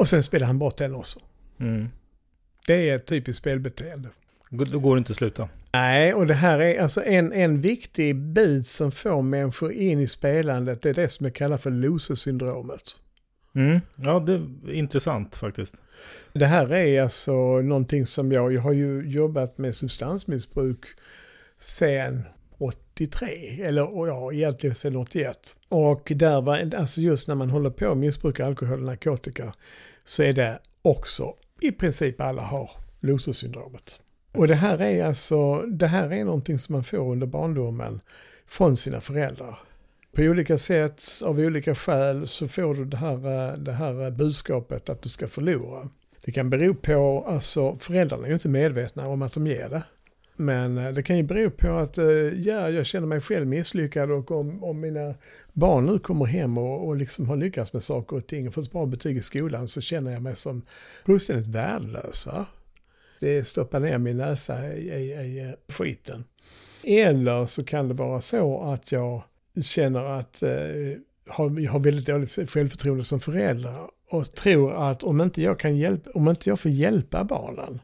Och 0.00 0.08
sen 0.08 0.22
spelade 0.22 0.46
han 0.46 0.58
bort 0.58 0.76
den 0.76 0.94
också. 0.94 1.18
Mm. 1.58 1.88
Det 2.66 2.90
är 2.90 2.96
ett 2.96 3.06
typiskt 3.06 3.40
spelbeteende. 3.40 4.08
Då 4.50 4.78
går 4.78 4.94
det 4.94 4.98
inte 4.98 5.12
att 5.12 5.16
sluta. 5.16 5.48
Nej, 5.72 6.14
och 6.14 6.26
det 6.26 6.34
här 6.34 6.58
är 6.60 6.82
alltså 6.82 7.04
en, 7.04 7.32
en 7.32 7.60
viktig 7.60 8.16
bit 8.16 8.66
som 8.66 8.92
får 8.92 9.22
människor 9.22 9.72
in 9.72 10.00
i 10.00 10.06
spelandet. 10.06 10.82
Det 10.82 10.88
är 10.90 10.94
det 10.94 11.08
som 11.08 11.26
jag 11.26 11.34
kallar 11.34 11.58
för 11.58 11.70
loser-syndromet. 11.70 12.82
Mm. 13.54 13.80
Ja, 13.94 14.20
det 14.20 14.32
är 14.32 14.72
intressant 14.72 15.36
faktiskt. 15.36 15.74
Det 16.32 16.46
här 16.46 16.72
är 16.72 17.02
alltså 17.02 17.60
någonting 17.60 18.06
som 18.06 18.32
jag, 18.32 18.52
jag 18.52 18.60
har 18.60 18.72
ju 18.72 19.10
jobbat 19.10 19.58
med 19.58 19.74
substansmissbruk 19.74 20.84
sen 21.58 22.22
83, 23.06 23.62
eller 23.62 24.06
ja, 24.06 24.32
egentligen 24.32 24.74
sedan 24.74 24.96
81. 24.96 25.56
Och 25.68 26.12
där 26.16 26.40
var, 26.40 26.74
alltså 26.74 27.00
just 27.00 27.28
när 27.28 27.34
man 27.34 27.50
håller 27.50 27.70
på 27.70 27.90
att 27.90 27.98
missbruka 27.98 28.46
alkohol 28.46 28.78
och 28.78 28.84
narkotika, 28.84 29.52
så 30.04 30.22
är 30.22 30.32
det 30.32 30.58
också 30.82 31.34
i 31.60 31.72
princip 31.72 32.20
alla 32.20 32.42
har 32.42 32.70
losersyndromet. 33.00 34.00
Och 34.32 34.48
det 34.48 34.54
här 34.54 34.80
är 34.82 35.04
alltså, 35.04 35.62
det 35.62 35.86
här 35.86 36.12
är 36.12 36.24
någonting 36.24 36.58
som 36.58 36.72
man 36.72 36.84
får 36.84 37.12
under 37.12 37.26
barndomen 37.26 38.00
från 38.46 38.76
sina 38.76 39.00
föräldrar. 39.00 39.58
På 40.12 40.22
olika 40.22 40.58
sätt, 40.58 41.02
av 41.24 41.38
olika 41.38 41.74
skäl, 41.74 42.28
så 42.28 42.48
får 42.48 42.74
du 42.74 42.84
det 42.84 42.96
här, 42.96 43.56
det 43.56 43.72
här 43.72 44.10
budskapet 44.10 44.88
att 44.88 45.02
du 45.02 45.08
ska 45.08 45.28
förlora. 45.28 45.88
Det 46.24 46.32
kan 46.32 46.50
bero 46.50 46.74
på, 46.74 47.24
alltså 47.28 47.76
föräldrarna 47.76 48.24
är 48.24 48.28
ju 48.28 48.34
inte 48.34 48.48
medvetna 48.48 49.08
om 49.08 49.22
att 49.22 49.32
de 49.32 49.46
ger 49.46 49.68
det. 49.68 49.82
Men 50.40 50.78
eh, 50.78 50.92
det 50.92 51.02
kan 51.02 51.16
ju 51.16 51.22
bero 51.22 51.50
på 51.50 51.68
att 51.68 51.98
eh, 51.98 52.06
ja, 52.06 52.70
jag 52.70 52.86
känner 52.86 53.06
mig 53.06 53.20
själv 53.20 53.46
misslyckad 53.46 54.10
och 54.10 54.30
om, 54.30 54.64
om 54.64 54.80
mina 54.80 55.14
barn 55.52 55.86
nu 55.86 55.98
kommer 55.98 56.24
hem 56.24 56.58
och, 56.58 56.86
och 56.86 56.96
liksom 56.96 57.28
har 57.28 57.36
lyckats 57.36 57.72
med 57.72 57.82
saker 57.82 58.16
och 58.16 58.26
ting 58.26 58.48
och 58.48 58.54
fått 58.54 58.72
bra 58.72 58.86
betyg 58.86 59.16
i 59.16 59.22
skolan 59.22 59.68
så 59.68 59.80
känner 59.80 60.12
jag 60.12 60.22
mig 60.22 60.36
som 60.36 60.62
fullständigt 61.06 61.46
värdelös. 61.46 62.26
Va? 62.26 62.46
Det 63.20 63.48
stoppar 63.48 63.80
ner 63.80 63.98
min 63.98 64.16
näsa 64.16 64.74
i, 64.74 64.88
i, 64.88 65.12
i 65.12 65.40
eh, 65.40 65.74
skiten. 65.74 66.24
Eller 66.84 67.46
så 67.46 67.64
kan 67.64 67.88
det 67.88 67.94
vara 67.94 68.20
så 68.20 68.62
att 68.62 68.92
jag 68.92 69.22
känner 69.62 70.04
att 70.04 70.42
eh, 70.42 70.50
har, 71.28 71.60
jag 71.60 71.72
har 71.72 71.80
väldigt 71.80 72.06
dåligt 72.06 72.50
självförtroende 72.50 73.04
som 73.04 73.20
förälder 73.20 73.86
och 74.08 74.34
tror 74.34 74.72
att 74.72 75.02
om 75.02 75.20
inte 75.20 75.42
jag, 75.42 75.58
kan 75.58 75.76
hjälpa, 75.76 76.10
om 76.10 76.28
inte 76.28 76.48
jag 76.48 76.60
får 76.60 76.70
hjälpa 76.70 77.24
barnen 77.24 77.80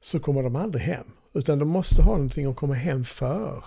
så 0.00 0.20
kommer 0.20 0.42
de 0.42 0.56
aldrig 0.56 0.82
hem. 0.84 1.06
Utan 1.34 1.58
de 1.58 1.68
måste 1.68 2.02
ha 2.02 2.12
någonting 2.12 2.46
att 2.46 2.56
komma 2.56 2.74
hem 2.74 3.04
för. 3.04 3.64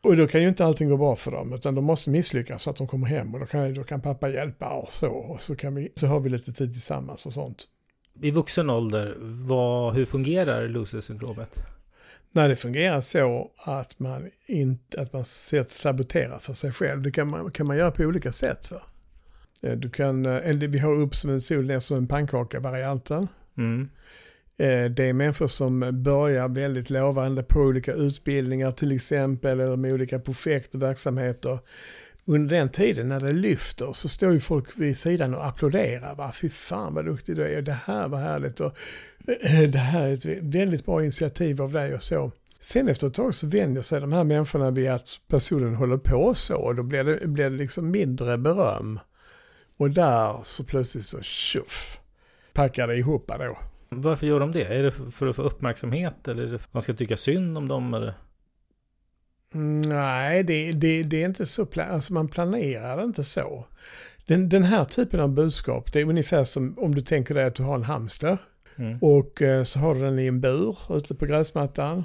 Och 0.00 0.16
då 0.16 0.26
kan 0.26 0.42
ju 0.42 0.48
inte 0.48 0.64
allting 0.64 0.88
gå 0.88 0.96
bra 0.96 1.16
för 1.16 1.30
dem, 1.30 1.52
utan 1.52 1.74
de 1.74 1.84
måste 1.84 2.10
misslyckas 2.10 2.62
så 2.62 2.70
att 2.70 2.76
de 2.76 2.86
kommer 2.86 3.06
hem 3.06 3.34
och 3.34 3.40
då 3.40 3.46
kan, 3.46 3.74
då 3.74 3.84
kan 3.84 4.00
pappa 4.00 4.28
hjälpa 4.28 4.68
och 4.68 4.90
så. 4.92 5.08
Och 5.08 5.40
så, 5.40 5.56
kan 5.56 5.74
vi, 5.74 5.92
så 5.94 6.06
har 6.06 6.20
vi 6.20 6.30
lite 6.30 6.52
tid 6.52 6.72
tillsammans 6.72 7.26
och 7.26 7.32
sånt. 7.32 7.66
I 8.22 8.30
vuxen 8.30 8.70
ålder, 8.70 9.16
vad, 9.20 9.94
hur 9.94 10.04
fungerar 10.04 10.68
loser-syndromet? 10.68 11.62
Nej, 12.32 12.48
det 12.48 12.56
fungerar 12.56 13.00
så 13.00 13.50
att 13.56 13.98
man, 13.98 14.30
inte, 14.46 15.00
att 15.00 15.12
man 15.12 15.24
saboterar 15.24 16.38
för 16.38 16.52
sig 16.52 16.72
själv. 16.72 17.02
Det 17.02 17.10
kan 17.10 17.28
man, 17.28 17.50
kan 17.50 17.66
man 17.66 17.76
göra 17.76 17.90
på 17.90 18.02
olika 18.02 18.32
sätt. 18.32 18.70
Va? 18.70 18.82
Eh, 19.62 19.76
du 19.76 19.90
kan, 19.90 20.26
eh, 20.26 20.56
vi 20.56 20.78
har 20.78 20.94
upp 20.94 21.14
som 21.14 21.30
en 21.30 21.40
sol, 21.40 21.66
ner 21.66 21.78
som 21.78 21.96
en 21.96 22.06
pannkaka-varianten. 22.06 23.28
Mm. 23.58 23.88
Eh, 24.58 24.84
det 24.84 25.04
är 25.04 25.12
människor 25.12 25.46
som 25.46 26.02
börjar 26.02 26.48
väldigt 26.48 26.90
lovande 26.90 27.42
på 27.42 27.60
olika 27.60 27.92
utbildningar 27.92 28.72
till 28.72 28.92
exempel, 28.92 29.60
eller 29.60 29.76
med 29.76 29.92
olika 29.92 30.18
projekt 30.18 30.74
och 30.74 30.82
verksamheter. 30.82 31.58
Under 32.24 32.56
den 32.56 32.68
tiden 32.68 33.08
när 33.08 33.20
det 33.20 33.32
lyfter 33.32 33.92
så 33.92 34.08
står 34.08 34.32
ju 34.32 34.40
folk 34.40 34.78
vid 34.78 34.96
sidan 34.96 35.34
och 35.34 35.46
applåderar. 35.46 36.14
Va? 36.14 36.32
Fy 36.32 36.48
fan 36.48 36.94
vad 36.94 37.04
duktig 37.04 37.36
du 37.36 37.42
är, 37.42 37.62
det 37.62 37.78
här 37.84 38.08
var 38.08 38.18
härligt 38.18 38.60
och 38.60 38.78
eh, 39.26 39.62
det 39.62 39.78
här 39.78 40.06
är 40.06 40.12
ett 40.12 40.26
väldigt 40.42 40.86
bra 40.86 41.02
initiativ 41.02 41.62
av 41.62 41.72
dig 41.72 41.94
och 41.94 42.02
så. 42.02 42.32
Sen 42.60 42.88
efter 42.88 43.06
ett 43.06 43.14
tag 43.14 43.34
så 43.34 43.46
vänjer 43.46 43.82
sig 43.82 44.00
de 44.00 44.12
här 44.12 44.24
människorna 44.24 44.70
vid 44.70 44.88
att 44.88 45.20
personen 45.28 45.74
håller 45.74 45.96
på 45.96 46.34
så 46.34 46.56
och 46.56 46.74
då 46.74 46.82
blir 46.82 47.04
det, 47.04 47.26
blir 47.26 47.50
det 47.50 47.56
liksom 47.56 47.90
mindre 47.90 48.38
beröm. 48.38 49.00
Och 49.76 49.90
där 49.90 50.40
så 50.42 50.64
plötsligt 50.64 51.04
så 51.04 51.22
tjoff, 51.22 52.00
packar 52.52 52.88
det 52.88 52.96
ihop 52.96 53.26
då. 53.26 53.58
Varför 53.88 54.26
gör 54.26 54.40
de 54.40 54.52
det? 54.52 54.64
Är 54.64 54.82
det 54.82 54.90
för 54.90 55.26
att 55.26 55.36
få 55.36 55.42
uppmärksamhet 55.42 56.28
eller 56.28 56.42
är 56.42 56.52
det 56.52 56.58
för 56.58 56.66
att 56.66 56.74
man 56.74 56.82
ska 56.82 56.94
tycka 56.94 57.16
synd 57.16 57.58
om 57.58 57.68
dem? 57.68 57.94
Eller? 57.94 58.14
Nej, 59.88 60.42
det, 60.42 60.72
det, 60.72 61.02
det 61.02 61.22
är 61.22 61.26
inte 61.26 61.46
så, 61.46 61.66
alltså 61.76 62.12
man 62.12 62.28
planerar 62.28 63.04
inte 63.04 63.24
så. 63.24 63.64
Den, 64.26 64.48
den 64.48 64.62
här 64.62 64.84
typen 64.84 65.20
av 65.20 65.28
budskap, 65.28 65.92
det 65.92 66.00
är 66.00 66.04
ungefär 66.04 66.44
som 66.44 66.78
om 66.78 66.94
du 66.94 67.00
tänker 67.00 67.34
dig 67.34 67.44
att 67.44 67.54
du 67.54 67.62
har 67.62 67.74
en 67.74 67.82
hamster. 67.82 68.38
Mm. 68.76 68.98
Och 69.02 69.42
eh, 69.42 69.62
så 69.62 69.78
har 69.78 69.94
du 69.94 70.00
den 70.00 70.18
i 70.18 70.26
en 70.26 70.40
bur 70.40 70.78
ute 70.90 71.14
på 71.14 71.26
gräsmattan. 71.26 72.04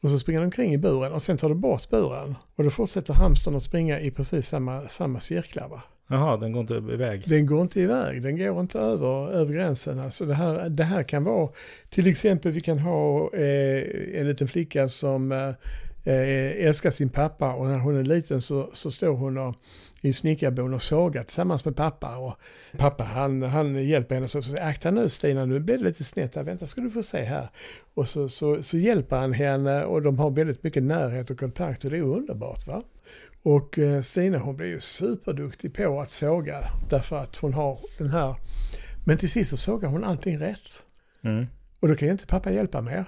Och 0.00 0.10
så 0.10 0.18
springer 0.18 0.40
den 0.40 0.46
omkring 0.46 0.72
i 0.72 0.78
buren 0.78 1.12
och 1.12 1.22
sen 1.22 1.38
tar 1.38 1.48
du 1.48 1.54
bort 1.54 1.90
buren. 1.90 2.34
Och 2.56 2.64
då 2.64 2.70
fortsätter 2.70 3.14
hamstern 3.14 3.56
att 3.56 3.62
springa 3.62 4.00
i 4.00 4.10
precis 4.10 4.48
samma, 4.48 4.88
samma 4.88 5.20
cirklar. 5.20 5.68
Va? 5.68 5.82
Jaha, 6.08 6.36
den 6.36 6.52
går 6.52 6.60
inte 6.60 6.74
iväg? 6.74 7.24
Den 7.26 7.46
går 7.46 7.62
inte 7.62 7.80
iväg, 7.80 8.22
den 8.22 8.38
går 8.38 8.60
inte 8.60 8.78
över, 8.78 9.32
över 9.32 9.54
gränsen. 9.54 9.98
Alltså 9.98 10.26
det, 10.26 10.34
här, 10.34 10.68
det 10.68 10.84
här 10.84 11.02
kan 11.02 11.24
vara, 11.24 11.48
till 11.88 12.06
exempel 12.06 12.52
vi 12.52 12.60
kan 12.60 12.78
ha 12.78 13.30
eh, 13.34 14.20
en 14.20 14.28
liten 14.28 14.48
flicka 14.48 14.88
som 14.88 15.32
eh, 15.32 15.48
eh 16.04 16.66
älskar 16.66 16.90
sin 16.90 17.08
pappa 17.08 17.54
och 17.54 17.66
när 17.66 17.78
hon 17.78 17.96
är 17.96 18.02
liten 18.02 18.42
så, 18.42 18.70
så 18.72 18.90
står 18.90 19.12
hon 19.12 19.38
och, 19.38 19.54
i 20.00 20.12
snickarbon 20.12 20.74
och 20.74 20.82
sågar 20.82 21.22
tillsammans 21.22 21.64
med 21.64 21.76
pappa. 21.76 22.16
Och 22.16 22.34
pappa 22.78 23.04
han, 23.04 23.42
han 23.42 23.86
hjälper 23.88 24.14
henne 24.14 24.24
och 24.24 24.30
så 24.30 24.42
säger 24.42 24.64
akta 24.64 24.90
nu 24.90 25.08
Stina, 25.08 25.44
nu 25.44 25.60
blir 25.60 25.78
det 25.78 25.84
lite 25.84 26.04
snett 26.04 26.34
här, 26.34 26.42
vänta 26.42 26.66
ska 26.66 26.80
du 26.80 26.90
få 26.90 27.02
se 27.02 27.22
här. 27.22 27.48
Och 27.94 28.08
så, 28.08 28.28
så, 28.28 28.62
så 28.62 28.78
hjälper 28.78 29.16
han 29.16 29.32
henne 29.32 29.84
och 29.84 30.02
de 30.02 30.18
har 30.18 30.30
väldigt 30.30 30.62
mycket 30.62 30.82
närhet 30.82 31.30
och 31.30 31.38
kontakt 31.38 31.84
och 31.84 31.90
det 31.90 31.96
är 31.96 32.02
underbart 32.02 32.66
va. 32.66 32.82
Och 33.46 33.78
eh, 33.78 34.00
Stina 34.00 34.38
hon 34.38 34.56
blir 34.56 34.66
ju 34.66 34.80
superduktig 34.80 35.74
på 35.74 36.00
att 36.00 36.10
såga 36.10 36.70
därför 36.90 37.16
att 37.16 37.36
hon 37.36 37.52
har 37.52 37.80
den 37.98 38.08
här. 38.08 38.36
Men 39.04 39.18
till 39.18 39.30
sist 39.30 39.50
så 39.50 39.56
sågar 39.56 39.88
hon 39.88 40.04
allting 40.04 40.38
rätt. 40.38 40.84
Mm. 41.22 41.46
Och 41.80 41.88
då 41.88 41.94
kan 41.94 42.08
ju 42.08 42.12
inte 42.12 42.26
pappa 42.26 42.52
hjälpa 42.52 42.80
mer. 42.80 43.04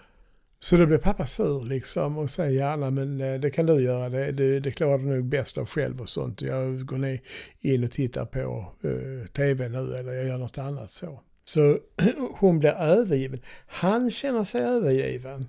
Så 0.60 0.76
då 0.76 0.86
blir 0.86 0.98
pappa 0.98 1.26
sur 1.26 1.64
liksom 1.64 2.18
och 2.18 2.30
säger 2.30 2.50
gärna 2.50 2.90
men 2.90 3.20
eh, 3.20 3.40
det 3.40 3.50
kan 3.50 3.66
du 3.66 3.82
göra, 3.82 4.08
det, 4.08 4.32
det, 4.32 4.60
det 4.60 4.70
klarar 4.70 4.98
du 4.98 5.04
nog 5.04 5.24
bäst 5.24 5.58
av 5.58 5.66
själv 5.66 6.00
och 6.00 6.08
sånt. 6.08 6.42
Jag 6.42 6.86
går 6.86 6.98
ner 6.98 7.20
in 7.60 7.84
och 7.84 7.92
tittar 7.92 8.24
på 8.24 8.72
uh, 8.84 9.26
tv 9.26 9.68
nu 9.68 9.96
eller 9.96 10.12
jag 10.12 10.26
gör 10.26 10.38
något 10.38 10.58
annat 10.58 10.90
så. 10.90 11.20
Så 11.44 11.78
hon 12.38 12.58
blir 12.58 12.70
övergiven. 12.70 13.40
Han 13.66 14.10
känner 14.10 14.44
sig 14.44 14.62
övergiven 14.62 15.48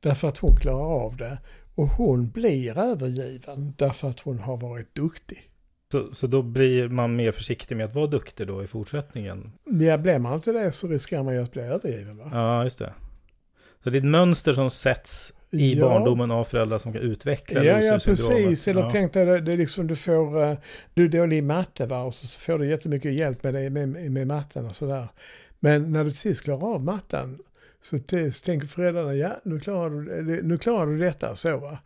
därför 0.00 0.28
att 0.28 0.38
hon 0.38 0.56
klarar 0.56 1.04
av 1.04 1.16
det. 1.16 1.38
Och 1.78 1.88
hon 1.88 2.30
blir 2.30 2.78
övergiven 2.78 3.74
därför 3.76 4.08
att 4.08 4.20
hon 4.20 4.38
har 4.38 4.56
varit 4.56 4.94
duktig. 4.94 5.50
Så, 5.92 6.14
så 6.14 6.26
då 6.26 6.42
blir 6.42 6.88
man 6.88 7.16
mer 7.16 7.32
försiktig 7.32 7.76
med 7.76 7.86
att 7.86 7.94
vara 7.94 8.06
duktig 8.06 8.46
då 8.46 8.62
i 8.62 8.66
fortsättningen? 8.66 9.52
Ja, 9.64 9.98
blir 9.98 10.18
man 10.18 10.34
inte 10.34 10.52
det 10.52 10.72
så 10.72 10.88
riskerar 10.88 11.22
man 11.22 11.34
ju 11.34 11.42
att 11.42 11.52
bli 11.52 11.62
övergiven 11.62 12.16
va? 12.16 12.30
Ja, 12.32 12.64
just 12.64 12.78
det. 12.78 12.94
Så 13.84 13.90
det 13.90 13.96
är 13.96 13.98
ett 13.98 14.04
mönster 14.04 14.52
som 14.52 14.70
sätts 14.70 15.32
i 15.50 15.74
Ja. 15.74 15.88
barndomen 15.88 16.30
av 16.30 16.44
föräldrar 16.44 16.78
som 16.78 16.92
kan 16.92 17.02
utveckla 17.02 17.64
Ja, 17.64 17.80
ja 17.80 17.98
precis. 18.04 18.68
Eller 18.68 18.80
ja. 18.80 18.90
tänk 18.90 19.12
dig, 19.12 19.26
det, 19.26 19.40
det 19.40 19.52
är 19.52 19.56
liksom 19.56 19.86
du 19.86 19.96
får, 19.96 20.42
eh, 20.42 20.58
du 20.94 21.04
är 21.04 21.08
dålig 21.08 21.38
i 21.38 21.42
matte 21.42 21.86
va? 21.86 22.02
och 22.02 22.14
så 22.14 22.26
så 22.26 22.40
får 22.40 22.58
du 22.58 22.68
jättemycket 22.68 23.12
hjälp 23.12 23.42
med, 23.42 23.54
det, 23.54 23.70
med, 23.70 23.88
med 23.88 24.26
matten 24.26 24.66
och 24.66 24.76
sådär. 24.76 25.08
Men 25.60 25.92
när 25.92 26.04
du 26.04 26.10
till 26.10 26.18
sist 26.18 26.44
klarar 26.44 26.74
av 26.74 26.84
matten 26.84 27.38
så, 27.82 27.98
så 28.32 28.44
tänker 28.44 28.66
föräldrarna, 28.66 29.14
ja 29.14 29.40
nu 29.44 29.60
klarar, 29.60 29.90
du, 30.22 30.42
nu 30.42 30.58
klarar 30.58 30.86
du 30.86 30.98
detta 30.98 31.34
så 31.34 31.56
va. 31.56 31.78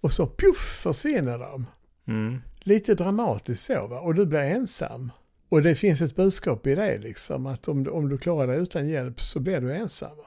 Och 0.00 0.12
så 0.12 0.26
puff 0.26 0.80
försvinner 0.82 1.38
de. 1.38 1.66
Mm. 2.08 2.38
Lite 2.60 2.94
dramatiskt 2.94 3.64
så 3.64 3.86
va, 3.86 4.00
och 4.00 4.14
du 4.14 4.26
blir 4.26 4.38
ensam. 4.40 5.12
Och 5.48 5.62
det 5.62 5.74
finns 5.74 6.02
ett 6.02 6.16
budskap 6.16 6.66
i 6.66 6.74
det 6.74 6.98
liksom, 6.98 7.46
att 7.46 7.68
om, 7.68 7.84
du- 7.84 7.90
om 7.90 8.08
du 8.08 8.18
klarar 8.18 8.46
dig 8.46 8.58
utan 8.62 8.88
hjälp 8.88 9.20
så 9.20 9.40
blir 9.40 9.60
du 9.60 9.72
ensam. 9.72 10.16
Va? 10.16 10.24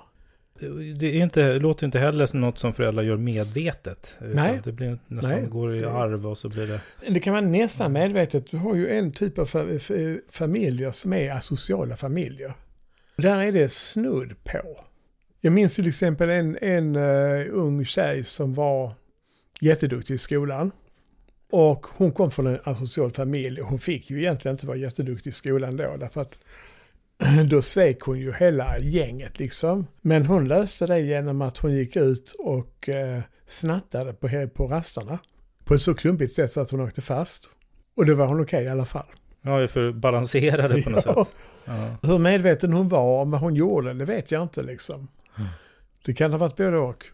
Det, 0.99 1.07
är 1.07 1.23
inte, 1.23 1.41
det 1.41 1.59
låter 1.59 1.85
inte 1.85 1.99
heller 1.99 2.25
som 2.25 2.41
något 2.41 2.59
som 2.59 2.73
föräldrar 2.73 3.03
gör 3.03 3.17
medvetet. 3.17 4.15
utan 4.19 4.31
Nej. 4.45 4.61
Det 4.63 4.71
blir 4.71 4.99
nästan, 5.07 5.31
Nej. 5.39 5.49
går 5.49 5.75
i 5.75 5.85
arv 5.85 6.27
och 6.27 6.37
så 6.37 6.49
blir 6.49 6.67
det... 6.67 6.81
Det 7.13 7.19
kan 7.19 7.33
vara 7.33 7.41
nästan 7.45 7.93
medvetet. 7.93 8.51
Du 8.51 8.57
har 8.57 8.75
ju 8.75 8.89
en 8.89 9.11
typ 9.11 9.39
av 9.39 9.45
familjer 10.29 10.91
som 10.91 11.13
är 11.13 11.31
asociala 11.31 11.95
familjer. 11.97 12.53
Där 13.15 13.39
är 13.41 13.51
det 13.51 13.69
snudd 13.71 14.33
på. 14.43 14.79
Jag 15.41 15.53
minns 15.53 15.75
till 15.75 15.88
exempel 15.88 16.29
en, 16.29 16.57
en 16.62 16.95
eh, 16.95 17.45
ung 17.51 17.86
tjej 17.86 18.24
som 18.24 18.53
var 18.53 18.93
jätteduktig 19.60 20.13
i 20.13 20.17
skolan. 20.17 20.71
Och 21.51 21.86
hon 21.89 22.12
kom 22.12 22.31
från 22.31 22.48
en 22.48 22.60
asocial 22.63 23.12
familj 23.12 23.62
och 23.62 23.67
hon 23.67 23.79
fick 23.79 24.10
ju 24.10 24.19
egentligen 24.19 24.55
inte 24.55 24.67
vara 24.67 24.77
jätteduktig 24.77 25.29
i 25.29 25.33
skolan 25.33 25.77
då. 25.77 25.98
Därför 26.00 26.21
att 26.21 26.39
då 27.50 27.62
svek 27.62 28.01
hon 28.01 28.19
ju 28.19 28.33
hela 28.33 28.79
gänget 28.79 29.39
liksom. 29.39 29.88
Men 30.01 30.25
hon 30.25 30.48
löste 30.48 30.88
det 30.88 31.00
genom 31.00 31.41
att 31.41 31.57
hon 31.57 31.74
gick 31.75 31.95
ut 31.95 32.36
och 32.39 32.89
eh, 32.89 33.21
snattade 33.48 34.13
på, 34.13 34.48
på 34.55 34.67
rasterna. 34.67 35.19
På 35.63 35.74
ett 35.74 35.81
så 35.81 35.93
klumpigt 35.93 36.33
sätt 36.33 36.51
så 36.51 36.62
att 36.62 36.71
hon 36.71 36.81
åkte 36.81 37.01
fast. 37.01 37.50
Och 37.95 38.05
då 38.05 38.15
var 38.15 38.27
hon 38.27 38.41
okej 38.41 38.63
i 38.63 38.67
alla 38.67 38.86
fall. 38.86 39.05
Ja, 39.41 39.67
för 39.67 39.89
att 39.89 39.95
balansera 39.95 40.67
det 40.67 40.81
på 40.81 40.89
något 40.89 41.05
Ja. 41.05 41.25
sätt. 41.25 41.33
Ja. 41.65 41.95
Hur 42.01 42.17
medveten 42.17 42.74
hon 42.74 42.89
var 42.89 43.21
om 43.21 43.31
vad 43.31 43.41
hon 43.41 43.55
gjorde, 43.55 43.93
det 43.93 44.05
vet 44.05 44.31
jag 44.31 44.43
inte 44.43 44.63
liksom. 44.63 45.07
Det 46.05 46.13
kan 46.13 46.31
ha 46.31 46.38
varit 46.38 46.57
både 46.57 46.77
och. 46.77 47.05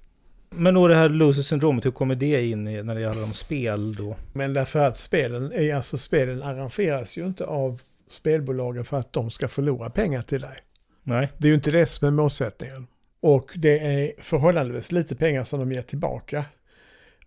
Men 0.50 0.74
då 0.74 0.88
det 0.88 0.96
här 0.96 1.10
loser-syndromet, 1.10 1.86
hur 1.86 1.92
kommer 1.92 2.16
det 2.16 2.48
in 2.48 2.64
när 2.64 2.96
det 2.96 3.02
gäller 3.02 3.24
om 3.24 3.34
spel 3.34 3.94
då? 3.94 4.16
Men 4.34 4.54
därför 4.54 4.80
att 4.80 4.98
spelen, 4.98 5.52
är, 5.52 5.76
alltså 5.76 5.98
spelen 5.98 6.44
arrangeras 6.44 7.18
ju 7.18 7.26
inte 7.28 7.46
av 7.46 7.82
spelbolagen 8.10 8.86
för 8.86 9.00
att 9.00 9.14
de 9.14 9.30
ska 9.30 9.48
förlora 9.48 9.90
pengar 9.90 10.22
till 10.22 10.42
dig. 10.42 10.58
Nej. 11.04 11.32
Det 11.38 11.48
är 11.48 11.50
ju 11.50 11.56
inte 11.56 11.72
det 11.72 11.86
som 11.86 12.08
är 12.08 12.12
målsättningen. 12.12 12.88
Och 13.20 13.52
det 13.56 13.80
är 13.80 14.14
förhållandevis 14.20 14.92
lite 14.92 15.16
pengar 15.16 15.44
som 15.44 15.60
de 15.60 15.72
ger 15.72 15.82
tillbaka 15.82 16.46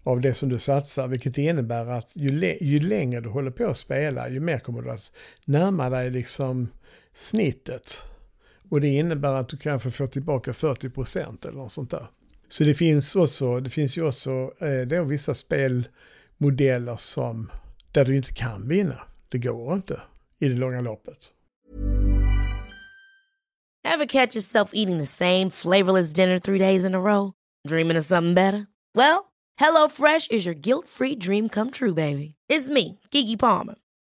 av 0.02 0.20
det 0.20 0.34
som 0.34 0.48
du 0.48 0.58
satsar, 0.58 1.08
vilket 1.08 1.38
innebär 1.38 1.86
att 1.86 2.10
ju, 2.14 2.56
ju 2.60 2.80
längre 2.80 3.20
du 3.20 3.28
håller 3.28 3.50
på 3.50 3.66
att 3.66 3.76
spela, 3.76 4.28
ju 4.28 4.40
mer 4.40 4.58
kommer 4.58 4.82
du 4.82 4.90
att 4.90 5.12
närma 5.44 5.90
dig 5.90 6.10
liksom 6.10 6.68
snittet. 7.12 8.04
Och 8.70 8.80
det 8.80 8.88
innebär 8.88 9.34
att 9.34 9.48
du 9.48 9.56
kanske 9.56 9.90
får 9.90 10.06
tillbaka 10.06 10.52
40 10.52 10.90
procent 10.90 11.44
eller 11.44 11.58
något 11.58 11.72
sånt 11.72 11.90
där. 11.90 12.06
Så 12.48 12.64
det 12.64 12.74
finns 12.74 13.16
också, 13.16 13.60
det 13.60 13.70
finns 13.70 13.96
ju 13.96 14.06
också 14.06 14.30
eh, 14.58 14.80
det 14.86 14.96
är 14.96 15.04
vissa 15.04 15.34
spelmodeller 15.34 16.96
som, 16.96 17.50
där 17.92 18.04
du 18.04 18.16
inte 18.16 18.32
kan 18.32 18.68
vinna. 18.68 19.00
Det 19.28 19.38
går 19.38 19.74
inte 19.74 20.00
i 20.38 20.48
det 20.48 20.56
långa 20.56 20.80
loppet. 20.80 21.30
Ever 23.84 24.06
catch 24.06 24.36
yourself 24.36 24.70
eating 24.72 24.98
the 24.98 25.06
same 25.06 25.50
flavorless 25.50 26.12
dinner 26.12 26.38
three 26.38 26.58
days 26.58 26.84
in 26.84 26.94
a 26.94 27.00
row? 27.00 27.32
Dreaming 27.68 27.98
of 27.98 28.04
something 28.04 28.34
better? 28.34 28.66
Well, 28.94 29.24
hello 29.56 29.88
fresh 29.88 30.30
is 30.30 30.46
your 30.46 30.54
guilt-free 30.54 31.16
dream 31.16 31.48
come 31.48 31.70
true, 31.70 31.94
baby. 31.94 32.34
It's 32.48 32.68
me, 32.68 32.98
Gigi 33.10 33.36
Palmer. 33.36 33.74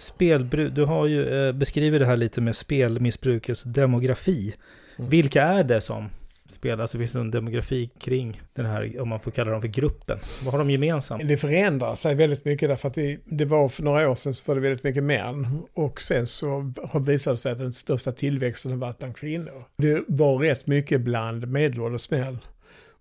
Spelbruk, 0.00 0.74
du 0.74 0.84
har 0.84 1.06
ju 1.06 1.46
eh, 1.46 1.52
beskrivit 1.52 2.00
det 2.00 2.06
här 2.06 2.16
lite 2.16 2.40
med 2.40 2.56
spelmissbrukets 2.56 3.62
demografi. 3.62 4.54
Mm. 4.98 5.10
Vilka 5.10 5.42
är 5.42 5.64
det 5.64 5.80
som 5.80 6.10
spelar? 6.48 6.82
Alltså 6.82 6.98
finns 6.98 7.12
det 7.12 7.18
en 7.18 7.30
demografi 7.30 7.90
kring 7.98 8.42
den 8.54 8.66
här, 8.66 9.00
om 9.00 9.08
man 9.08 9.20
får 9.20 9.30
kalla 9.30 9.50
dem 9.50 9.60
för 9.60 9.68
gruppen? 9.68 10.18
Vad 10.44 10.52
har 10.54 10.58
de 10.58 10.70
gemensamt? 10.70 11.28
Det 11.28 11.36
förändrar 11.36 11.96
sig 11.96 12.14
väldigt 12.14 12.44
mycket 12.44 12.68
därför 12.68 12.88
att 12.88 12.94
det, 12.94 13.18
det 13.24 13.44
var 13.44 13.68
för 13.68 13.82
några 13.82 14.10
år 14.10 14.14
sedan 14.14 14.34
så 14.34 14.44
var 14.46 14.54
det 14.54 14.60
väldigt 14.60 14.84
mycket 14.84 15.02
män 15.02 15.62
och 15.74 16.00
sen 16.00 16.26
så 16.26 16.72
har 16.88 17.00
visat 17.00 17.38
sig 17.38 17.52
att 17.52 17.58
den 17.58 17.72
största 17.72 18.12
tillväxten 18.12 18.72
har 18.72 18.78
varit 18.78 18.98
bland 18.98 19.16
kvinnor. 19.16 19.64
Det 19.76 20.04
var 20.08 20.38
rätt 20.38 20.66
mycket 20.66 21.00
bland 21.00 21.48
medelålders 21.48 22.10
män 22.10 22.38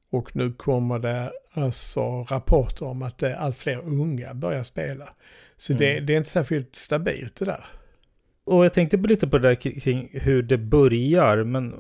och 0.10 0.36
nu 0.36 0.52
kommer 0.52 1.00
det 1.00 1.32
alltså 1.54 2.02
rapporter 2.24 2.86
om 2.86 3.02
att 3.02 3.24
allt 3.24 3.58
fler 3.58 3.80
unga 3.80 4.34
börjar 4.34 4.64
spela. 4.64 5.10
Så 5.68 5.74
det, 5.74 6.00
det 6.00 6.14
är 6.14 6.18
inte 6.18 6.30
särskilt 6.30 6.76
stabilt 6.76 7.36
det 7.36 7.46
där. 7.46 7.66
Och 8.46 8.66
jag 8.66 8.74
tänkte 8.74 8.98
på 8.98 9.08
lite 9.08 9.28
på 9.28 9.38
det 9.38 9.48
där 9.48 9.56
kring- 9.56 10.10
hur 10.14 10.44
det 10.44 10.58
börjar, 10.58 11.44
men 11.44 11.72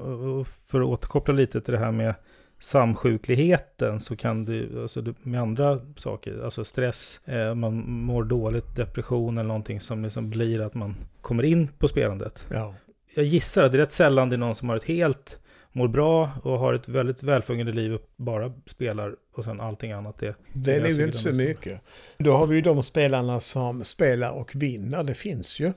för 0.68 0.82
att 0.82 0.88
återkoppla 0.88 1.34
lite 1.34 1.62
till 1.62 1.74
det 1.74 1.80
här 1.80 1.92
med 1.92 2.16
samsjukligheten 2.60 4.00
så 4.00 4.16
kan 4.16 4.44
det, 4.44 4.82
alltså 4.82 5.14
med 5.22 5.42
andra 5.42 5.80
saker, 5.96 6.44
alltså 6.44 6.66
stress, 6.66 7.20
eh, 7.26 7.56
man 7.56 7.74
mår 7.90 8.24
dåligt, 8.24 8.76
depression 8.76 9.38
eller 9.38 9.48
någonting 9.48 9.80
som 9.80 10.04
liksom 10.04 10.30
blir 10.30 10.62
att 10.62 10.74
man 10.74 10.96
kommer 11.22 11.44
in 11.44 11.68
på 11.68 11.88
spelandet. 11.88 12.48
Ja. 12.52 12.76
jag 13.16 13.26
gissar 13.26 13.64
att 13.64 13.72
det 13.72 13.78
är 13.78 13.80
rätt 13.80 13.92
sällan 13.92 14.30
det 14.30 14.36
är 14.36 14.38
någon 14.38 14.56
som 14.56 14.70
har 14.70 14.76
ett 14.76 14.84
helt, 14.84 15.40
mår 15.74 15.88
bra 15.88 16.32
och 16.44 16.60
har 16.60 16.74
ett 16.74 16.88
väldigt 16.88 17.24
välfungerande 17.24 17.74
liv 17.74 17.94
och 17.94 18.10
bara 18.16 18.54
spelar 18.66 19.16
och 19.36 19.44
sen 19.44 19.62
allting 19.62 19.92
annat 19.92 20.18
det. 20.20 20.36
Det 20.54 20.74
är 20.76 20.82
nog 20.82 21.02
inte 21.02 21.18
så 21.18 21.32
mycket. 21.32 21.82
Då 22.18 22.38
har 22.38 22.48
vi 22.48 22.56
ju 22.56 22.62
de 22.62 22.84
spelarna 22.84 23.40
som 23.40 23.84
spelar 23.84 24.30
och 24.32 24.52
vinner, 24.56 25.04
det 25.04 25.14
finns 25.14 25.60
ju. 25.60 25.74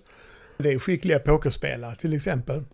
Det 0.59 0.73
är 0.73 0.79
skickliga 0.79 1.19
pokerspelare 1.19 1.95
till 1.97 2.13
exempel. 2.15 2.65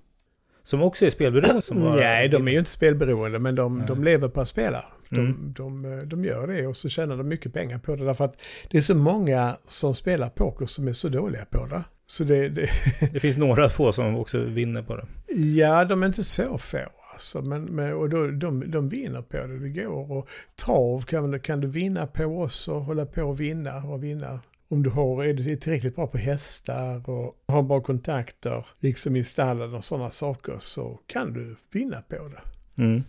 Som 0.63 0.83
också 0.83 1.07
är 1.07 1.11
spelberoende? 1.11 1.63
Som 1.63 1.81
bara... 1.81 1.95
Nej, 1.97 2.29
de 2.29 2.49
är 2.49 2.53
ju 2.53 2.59
inte 2.59 2.71
spelberoende, 2.71 3.39
men 3.39 3.55
de, 3.55 3.85
de 3.87 4.05
lever 4.05 4.29
på 4.29 4.41
att 4.41 4.49
spela. 4.49 4.85
De, 5.09 5.19
Mm. 5.21 5.53
de, 5.57 6.03
de 6.09 6.25
gör 6.25 6.47
det 6.47 6.67
och 6.67 6.77
så 6.77 6.89
tjänar 6.89 7.17
de 7.17 7.29
mycket 7.29 7.53
pengar 7.55 7.79
på 7.79 7.97
det. 7.97 8.05
Därför 8.05 8.25
att 8.25 8.41
det 8.71 8.77
är 8.79 8.83
så 8.83 8.95
många 8.95 9.57
som 9.67 9.95
spelar 9.95 10.29
poker 10.29 10.67
som 10.67 10.89
är 10.89 10.93
så 10.93 11.09
dåliga 11.09 11.45
på 11.45 11.67
det. 11.67 11.83
Så 12.07 12.25
det, 12.25 12.49
det 12.49 12.69
Det 13.13 13.21
finns 13.21 13.37
några 13.37 13.69
få 13.69 13.93
som 13.93 14.17
också 14.17 14.39
vinner 14.39 14.83
på 14.83 14.97
det. 14.97 15.07
ja, 15.35 15.85
de 15.85 16.03
är 16.03 16.07
inte 16.07 16.25
så 16.25 16.59
få. 16.59 16.79
Alltså, 17.23 17.43
men, 17.43 17.65
men, 17.65 17.95
och 17.95 18.09
då, 18.09 18.27
de, 18.27 18.71
de 18.71 18.89
vinner 18.89 19.23
på 19.23 19.37
det, 19.37 19.59
det 19.59 19.83
går. 19.83 20.13
Och 20.13 20.29
trav 20.57 21.03
kan, 21.03 21.41
kan 21.41 21.61
du 21.61 21.69
vinna 21.69 22.07
på 22.07 22.25
också, 22.25 22.73
hålla 22.73 23.07
på 23.07 23.23
och 23.23 23.41
vinna 23.41 23.77
och 23.77 24.05
vinna. 24.05 24.41
Om 24.69 24.83
du 24.83 24.91
har, 24.91 25.25
är 25.25 25.35
du 25.35 25.57
tillräckligt 25.57 25.97
bra 25.97 26.07
på 26.07 26.19
hästar 26.19 27.11
och 27.11 27.37
har 27.47 27.63
bra 27.63 27.81
kontakter, 27.81 28.67
liksom 28.81 29.17
i 29.17 29.25
stallen 29.25 29.75
och 29.75 29.85
sådana 29.85 30.11
saker, 30.11 30.57
så 30.59 30.99
kan 31.07 31.33
du 31.33 31.57
vinna 31.73 32.03
på 32.09 32.17
det. 32.17 32.83
Mm. 32.83 33.03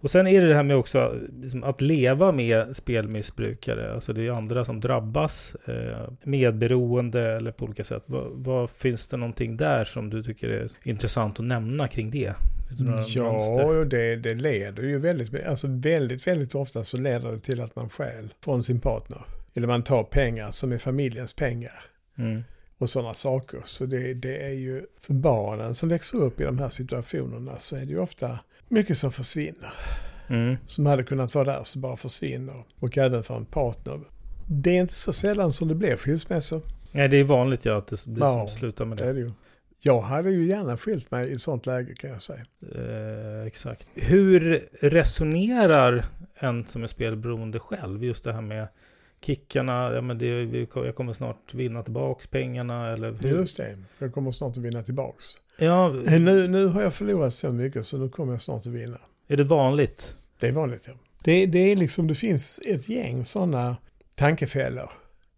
Och 0.00 0.10
sen 0.10 0.26
är 0.26 0.40
det 0.40 0.48
det 0.48 0.54
här 0.54 0.62
med 0.62 0.76
också 0.76 1.18
liksom, 1.40 1.64
att 1.64 1.80
leva 1.80 2.32
med 2.32 2.76
spelmissbrukare. 2.76 3.94
Alltså 3.94 4.12
det 4.12 4.26
är 4.26 4.30
andra 4.30 4.64
som 4.64 4.80
drabbas, 4.80 5.56
eh, 5.64 6.08
medberoende 6.22 7.22
eller 7.22 7.52
på 7.52 7.64
olika 7.64 7.84
sätt. 7.84 8.02
Vad, 8.06 8.30
vad 8.32 8.70
finns 8.70 9.08
det 9.08 9.16
någonting 9.16 9.56
där 9.56 9.84
som 9.84 10.10
du 10.10 10.22
tycker 10.22 10.48
är 10.48 10.68
intressant 10.82 11.40
att 11.40 11.46
nämna 11.46 11.88
kring 11.88 12.10
det? 12.10 12.34
Mönster? 12.78 13.20
Ja, 13.20 13.64
och 13.64 13.86
det, 13.86 14.16
det 14.16 14.34
leder 14.34 14.82
ju 14.82 14.98
väldigt, 14.98 15.44
alltså 15.44 15.66
väldigt, 15.70 16.26
väldigt 16.26 16.54
ofta 16.54 16.84
så 16.84 16.96
leder 16.96 17.32
det 17.32 17.38
till 17.40 17.60
att 17.60 17.76
man 17.76 17.88
stjäl 17.90 18.34
från 18.44 18.62
sin 18.62 18.80
partner. 18.80 19.24
Eller 19.54 19.66
man 19.66 19.82
tar 19.82 20.02
pengar 20.04 20.50
som 20.50 20.72
är 20.72 20.78
familjens 20.78 21.32
pengar 21.32 21.82
Mm. 22.18 22.42
och 22.78 22.90
sådana 22.90 23.14
saker. 23.14 23.60
Så 23.64 23.86
det, 23.86 24.14
det 24.14 24.36
är 24.46 24.52
ju 24.52 24.86
för 25.00 25.14
barnen 25.14 25.74
som 25.74 25.88
växer 25.88 26.18
upp 26.18 26.40
i 26.40 26.44
de 26.44 26.58
här 26.58 26.68
situationerna 26.68 27.56
så 27.56 27.76
är 27.76 27.80
det 27.80 27.86
ju 27.86 27.98
ofta 27.98 28.38
mycket 28.68 28.98
som 28.98 29.12
försvinner. 29.12 29.72
Mm. 30.28 30.56
Som 30.66 30.86
hade 30.86 31.02
kunnat 31.04 31.34
vara 31.34 31.44
där 31.44 31.64
så 31.64 31.78
bara 31.78 31.96
försvinner. 31.96 32.64
Och 32.80 32.98
även 32.98 33.22
för 33.24 33.36
en 33.36 33.44
partner. 33.44 34.00
Det 34.46 34.70
är 34.70 34.80
inte 34.80 34.92
så 34.94 35.12
sällan 35.12 35.52
som 35.52 35.68
det 35.68 35.74
blir 35.74 35.96
skilsmässor. 35.96 36.62
Nej, 36.92 37.08
det 37.08 37.16
är 37.16 37.24
vanligt 37.24 37.64
ja, 37.64 37.76
att 37.76 37.86
det, 37.86 37.96
det 38.04 38.20
Ja, 38.20 38.48
slutar 38.48 38.84
med 38.84 38.98
Det 38.98 39.12
det. 39.12 39.24
det. 39.24 39.32
Jag 39.82 40.00
hade 40.00 40.30
ju 40.30 40.46
gärna 40.46 40.76
skilt 40.76 41.10
mig 41.10 41.28
i 41.28 41.32
ett 41.32 41.40
sånt 41.40 41.66
läge 41.66 41.94
kan 41.94 42.10
jag 42.10 42.22
säga. 42.22 42.44
Eh, 42.74 43.46
exakt. 43.46 43.88
Hur 43.94 44.68
resonerar 44.80 46.04
en 46.34 46.64
som 46.64 46.82
är 46.82 46.86
spelberoende 46.86 47.58
själv? 47.58 48.04
Just 48.04 48.24
det 48.24 48.32
här 48.32 48.40
med 48.40 48.68
kickarna, 49.20 49.92
ja 49.94 50.00
men 50.00 50.18
det, 50.18 50.26
jag 50.74 50.94
kommer 50.94 51.12
snart 51.12 51.54
vinna 51.54 51.82
tillbaks 51.82 52.26
pengarna 52.26 52.92
eller 52.92 53.16
hur? 53.22 53.30
Just 53.38 53.56
det, 53.56 53.78
jag 53.98 54.14
kommer 54.14 54.30
snart 54.30 54.50
att 54.56 54.62
vinna 54.62 54.82
tillbaks. 54.82 55.24
Ja, 55.58 55.88
Nu, 55.88 56.48
nu 56.48 56.66
har 56.66 56.82
jag 56.82 56.94
förlorat 56.94 57.34
så 57.34 57.52
mycket 57.52 57.86
så 57.86 57.98
nu 57.98 58.08
kommer 58.08 58.32
jag 58.32 58.42
snart 58.42 58.60
att 58.60 58.72
vinna. 58.72 58.98
är 59.28 59.36
det 59.36 59.44
vanligt? 59.44 60.16
Det 60.38 60.48
är 60.48 60.52
vanligt 60.52 60.84
ja. 60.86 60.92
Det, 61.24 61.46
det 61.46 61.58
är 61.58 61.76
liksom, 61.76 62.06
det 62.06 62.14
finns 62.14 62.60
ett 62.66 62.88
gäng 62.88 63.24
sådana 63.24 63.76
tankefällor. 64.14 64.90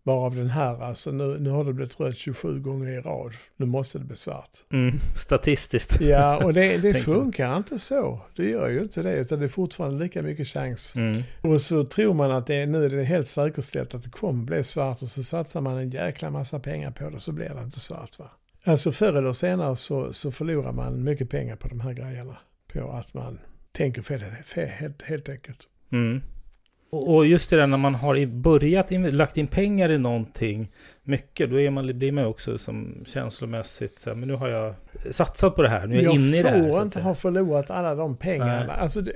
Varav 0.04 0.36
den 0.36 0.50
här, 0.50 0.82
alltså 0.82 1.10
nu, 1.10 1.38
nu 1.38 1.50
har 1.50 1.64
det 1.64 1.72
blivit 1.72 2.00
rött 2.00 2.16
27 2.16 2.60
gånger 2.60 2.88
i 2.88 3.00
rad. 3.00 3.32
Nu 3.56 3.66
måste 3.66 3.98
det 3.98 4.04
bli 4.04 4.16
svart. 4.16 4.50
Mm, 4.72 4.98
statistiskt. 5.16 6.00
Ja, 6.00 6.44
och 6.44 6.54
det, 6.54 6.76
det 6.76 6.94
funkar 7.04 7.56
inte 7.56 7.78
så. 7.78 8.20
Det 8.36 8.50
gör 8.50 8.68
ju 8.68 8.82
inte 8.82 9.02
det, 9.02 9.16
utan 9.16 9.38
det 9.38 9.44
är 9.44 9.48
fortfarande 9.48 10.04
lika 10.04 10.22
mycket 10.22 10.48
chans. 10.48 10.96
Mm. 10.96 11.22
Och 11.40 11.60
så 11.60 11.82
tror 11.82 12.14
man 12.14 12.30
att 12.30 12.46
det 12.46 12.54
är, 12.54 12.66
nu 12.66 12.84
är 12.84 12.88
det 12.88 13.04
helt 13.04 13.26
säkerställt 13.26 13.94
att 13.94 14.02
det 14.02 14.10
kommer 14.10 14.44
bli 14.44 14.62
svart 14.62 15.02
och 15.02 15.08
så 15.08 15.22
satsar 15.22 15.60
man 15.60 15.76
en 15.76 15.90
jäkla 15.90 16.30
massa 16.30 16.58
pengar 16.58 16.90
på 16.90 17.10
det 17.10 17.20
så 17.20 17.32
blir 17.32 17.48
det 17.48 17.62
inte 17.62 17.80
svart 17.80 18.18
va. 18.18 18.30
Alltså 18.64 18.92
förr 18.92 19.12
eller 19.12 19.32
senare 19.32 19.76
så, 19.76 20.12
så 20.12 20.32
förlorar 20.32 20.72
man 20.72 21.04
mycket 21.04 21.30
pengar 21.30 21.56
på 21.56 21.68
de 21.68 21.80
här 21.80 21.92
grejerna. 21.92 22.36
På 22.72 22.92
att 22.92 23.14
man 23.14 23.38
tänker 23.72 24.02
fel, 24.02 24.20
fel 24.44 24.68
helt, 24.68 25.02
helt 25.02 25.28
enkelt. 25.28 25.68
Mm. 25.92 26.22
Och 26.94 27.26
just 27.26 27.50
det 27.50 27.56
där 27.56 27.66
när 27.66 27.76
man 27.76 27.94
har 27.94 28.26
börjat 28.26 28.90
in, 28.90 29.16
lagt 29.16 29.36
in 29.36 29.46
pengar 29.46 29.90
i 29.90 29.98
någonting 29.98 30.72
mycket, 31.02 31.50
då 31.50 31.60
är 31.60 31.70
man, 31.70 31.98
blir 31.98 32.12
man 32.12 32.24
också 32.24 32.58
som 32.58 33.04
känslomässigt 33.06 34.00
så 34.00 34.10
här, 34.10 34.16
men 34.16 34.28
nu 34.28 34.34
har 34.34 34.48
jag 34.48 34.74
satsat 35.10 35.56
på 35.56 35.62
det 35.62 35.68
här, 35.68 35.86
nu 35.86 35.98
är 35.98 36.02
jag, 36.02 36.14
inne 36.14 36.36
i 36.36 36.42
det 36.42 36.48
här. 36.48 36.66
så 36.66 36.72
får 36.72 36.82
inte 36.82 37.00
ha 37.00 37.14
förlorat 37.14 37.70
alla 37.70 37.94
de 37.94 38.16
pengarna. 38.16 38.64
Nej. 38.66 38.76
Alltså 38.78 39.00
det, 39.00 39.12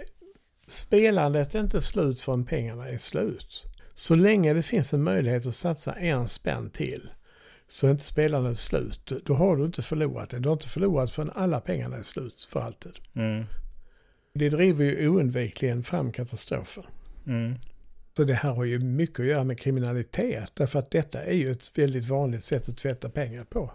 spelandet 0.66 1.54
är 1.54 1.60
inte 1.60 1.80
slut 1.80 2.20
förrän 2.20 2.44
pengarna 2.44 2.88
är 2.88 2.98
slut. 2.98 3.64
Så 3.94 4.14
länge 4.14 4.54
det 4.54 4.62
finns 4.62 4.92
en 4.92 5.02
möjlighet 5.02 5.46
att 5.46 5.54
satsa 5.54 5.92
en 5.92 6.28
spänn 6.28 6.70
till 6.70 7.10
så 7.68 7.86
är 7.86 7.90
inte 7.90 8.04
spelandet 8.04 8.58
slut. 8.58 9.12
Då 9.24 9.34
har 9.34 9.56
du 9.56 9.64
inte 9.64 9.82
förlorat 9.82 10.30
det. 10.30 10.38
Du 10.38 10.48
har 10.48 10.56
inte 10.56 10.68
förlorat 10.68 11.10
förrän 11.10 11.30
alla 11.34 11.60
pengarna 11.60 11.96
är 11.96 12.02
slut 12.02 12.48
för 12.50 12.60
alltid. 12.60 12.92
Mm. 13.14 13.44
Det 14.34 14.48
driver 14.48 14.84
ju 14.84 15.08
oundvikligen 15.08 15.84
fram 15.84 16.12
katastrofer. 16.12 16.84
Mm. 17.26 17.54
Så 18.16 18.24
det 18.24 18.34
här 18.34 18.50
har 18.50 18.64
ju 18.64 18.78
mycket 18.78 19.20
att 19.20 19.26
göra 19.26 19.44
med 19.44 19.58
kriminalitet. 19.58 20.50
Därför 20.54 20.78
att 20.78 20.90
detta 20.90 21.22
är 21.22 21.32
ju 21.34 21.50
ett 21.50 21.78
väldigt 21.78 22.08
vanligt 22.08 22.42
sätt 22.42 22.68
att 22.68 22.76
tvätta 22.76 23.08
pengar 23.08 23.44
på. 23.44 23.70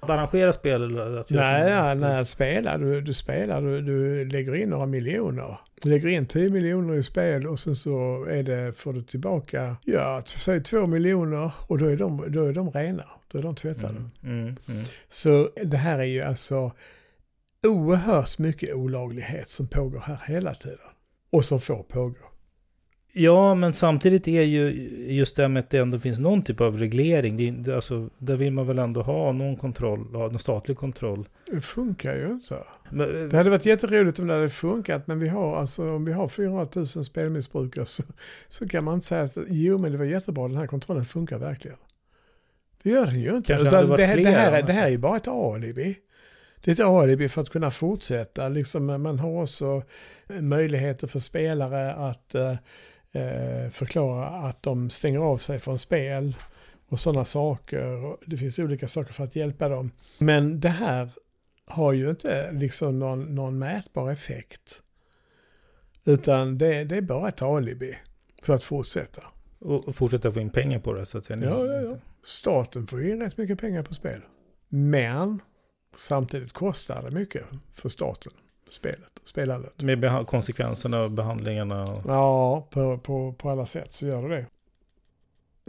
Att 0.00 0.10
arrangera 0.10 0.52
spel 0.52 0.82
eller 0.82 1.16
att 1.16 1.30
göra- 1.30 1.42
Nej, 1.44 1.70
ja, 1.70 1.94
när 1.94 2.24
spelar 2.24 2.78
du, 2.78 3.00
du 3.00 3.12
spelar, 3.14 3.62
du, 3.62 3.80
du 3.80 4.24
lägger 4.24 4.54
in 4.54 4.68
några 4.68 4.86
miljoner. 4.86 5.58
Du 5.82 5.90
lägger 5.90 6.08
in 6.08 6.24
10 6.26 6.48
miljoner 6.48 6.94
i 6.94 7.02
spel 7.02 7.46
och 7.46 7.58
sen 7.60 7.76
så 7.76 8.24
är 8.24 8.42
det, 8.42 8.72
får 8.72 8.92
du 8.92 9.02
tillbaka, 9.02 9.76
ja, 9.84 10.22
säg 10.26 10.62
2 10.62 10.86
miljoner 10.86 11.50
och 11.66 11.78
då 11.78 11.86
är 11.86 11.96
de, 11.96 12.24
då 12.32 12.44
är 12.44 12.52
de 12.52 12.70
rena. 12.70 13.04
Då 13.28 13.38
är 13.38 13.42
de 13.42 13.54
tvättade. 13.54 13.96
Mm. 13.96 14.10
Mm. 14.24 14.56
Mm. 14.68 14.84
Så 15.08 15.50
det 15.64 15.76
här 15.76 15.98
är 15.98 16.04
ju 16.04 16.22
alltså 16.22 16.72
oerhört 17.62 18.38
mycket 18.38 18.74
olaglighet 18.74 19.48
som 19.48 19.66
pågår 19.68 20.00
här 20.00 20.20
hela 20.26 20.54
tiden. 20.54 20.78
Och 21.30 21.44
som 21.44 21.60
får 21.60 21.82
pågå. 21.82 22.29
Ja, 23.12 23.54
men 23.54 23.72
samtidigt 23.72 24.28
är 24.28 24.42
ju 24.42 24.70
just 25.14 25.36
det 25.36 25.48
med 25.48 25.60
att 25.60 25.70
det 25.70 25.78
ändå 25.78 25.98
finns 25.98 26.18
någon 26.18 26.42
typ 26.42 26.60
av 26.60 26.78
reglering. 26.78 27.36
Det, 27.36 27.50
det, 27.50 27.74
alltså, 27.74 28.08
där 28.18 28.36
vill 28.36 28.52
man 28.52 28.66
väl 28.66 28.78
ändå 28.78 29.02
ha 29.02 29.32
någon 29.32 29.56
kontroll, 29.56 30.14
ha 30.14 30.28
någon 30.28 30.38
statlig 30.38 30.76
kontroll. 30.76 31.28
Det 31.50 31.60
funkar 31.60 32.16
ju 32.16 32.26
inte. 32.26 32.56
Men, 32.90 33.28
Det 33.28 33.36
hade 33.36 33.50
varit 33.50 33.66
jätteroligt 33.66 34.18
om 34.18 34.26
det 34.26 34.34
hade 34.34 34.50
funkat, 34.50 35.06
men 35.06 35.18
vi 35.20 35.28
har 35.28 35.56
alltså, 35.56 35.90
om 35.90 36.04
vi 36.04 36.12
har 36.12 36.28
400 36.28 36.66
000 36.74 36.86
spelmissbrukare 36.86 37.86
så, 37.86 38.02
så 38.48 38.68
kan 38.68 38.84
man 38.84 38.94
inte 38.94 39.06
säga 39.06 39.22
att 39.22 39.36
jo 39.48 39.78
men 39.78 39.92
det 39.92 39.98
var 39.98 40.04
jättebra, 40.04 40.48
den 40.48 40.56
här 40.56 40.66
kontrollen 40.66 41.04
funkar 41.04 41.38
verkligen. 41.38 41.76
Det 42.82 42.90
gör 42.90 43.06
den 43.06 43.20
ju 43.20 43.36
inte. 43.36 43.54
Utan 43.54 43.88
varit 43.88 43.96
det, 43.98 44.06
här- 44.06 44.16
det, 44.16 44.30
här, 44.30 44.62
det 44.62 44.72
här 44.72 44.84
är 44.86 44.90
ju 44.90 44.98
bara 44.98 45.16
ett 45.16 45.28
alibi. 45.28 45.96
Det 46.64 46.70
är 46.70 46.72
ett 46.72 46.80
alibi 46.80 47.28
för 47.28 47.40
att 47.40 47.50
kunna 47.50 47.70
fortsätta. 47.70 48.48
Liksom, 48.48 48.86
man 48.86 49.18
har 49.18 49.42
också 49.42 49.82
möjligheter 50.40 51.06
för 51.06 51.18
spelare 51.18 51.92
att 51.94 52.34
eh, 52.34 52.50
eh, 52.50 52.56
förklara 53.70 54.26
att 54.26 54.62
de 54.62 54.90
stänger 54.90 55.18
av 55.18 55.38
sig 55.38 55.58
från 55.58 55.78
spel 55.78 56.36
och 56.88 57.00
sådana 57.00 57.24
saker. 57.24 58.16
Det 58.30 58.36
finns 58.36 58.58
olika 58.58 58.88
saker 58.88 59.12
för 59.12 59.24
att 59.24 59.36
hjälpa 59.36 59.68
dem. 59.68 59.90
Men 60.18 60.60
det 60.60 60.68
här 60.68 61.10
har 61.66 61.92
ju 61.92 62.10
inte 62.10 62.52
liksom 62.52 62.98
någon, 62.98 63.34
någon 63.34 63.58
mätbar 63.58 64.10
effekt. 64.10 64.82
Utan 66.04 66.58
det, 66.58 66.84
det 66.84 66.96
är 66.96 67.00
bara 67.00 67.28
ett 67.28 67.42
alibi 67.42 67.98
för 68.42 68.54
att 68.54 68.64
fortsätta. 68.64 69.22
och 69.58 69.94
fortsätta 69.94 70.32
få 70.32 70.40
in 70.40 70.50
pengar 70.50 70.78
på 70.78 70.92
det 70.92 71.06
så 71.06 71.18
att 71.18 71.24
säga. 71.24 71.38
Ja, 71.42 71.66
ja, 71.66 71.80
ja. 71.80 71.96
Staten 72.26 72.86
får 72.86 73.06
in 73.06 73.20
rätt 73.20 73.36
mycket 73.36 73.60
pengar 73.60 73.82
på 73.82 73.94
spel. 73.94 74.20
Men 74.68 75.40
samtidigt 75.96 76.52
kostar 76.52 77.02
det 77.02 77.10
mycket 77.10 77.44
för 77.74 77.88
staten, 77.88 78.32
spelet, 78.70 79.10
spelandet. 79.24 79.80
Med 79.82 80.26
konsekvenserna 80.26 81.02
och 81.02 81.10
behandlingarna. 81.10 81.84
Och... 81.84 82.02
Ja, 82.06 82.66
på, 82.70 82.98
på, 82.98 83.32
på 83.32 83.50
alla 83.50 83.66
sätt 83.66 83.92
så 83.92 84.06
gör 84.06 84.28
det 84.28 84.36
det. 84.36 84.46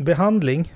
Behandling, 0.04 0.74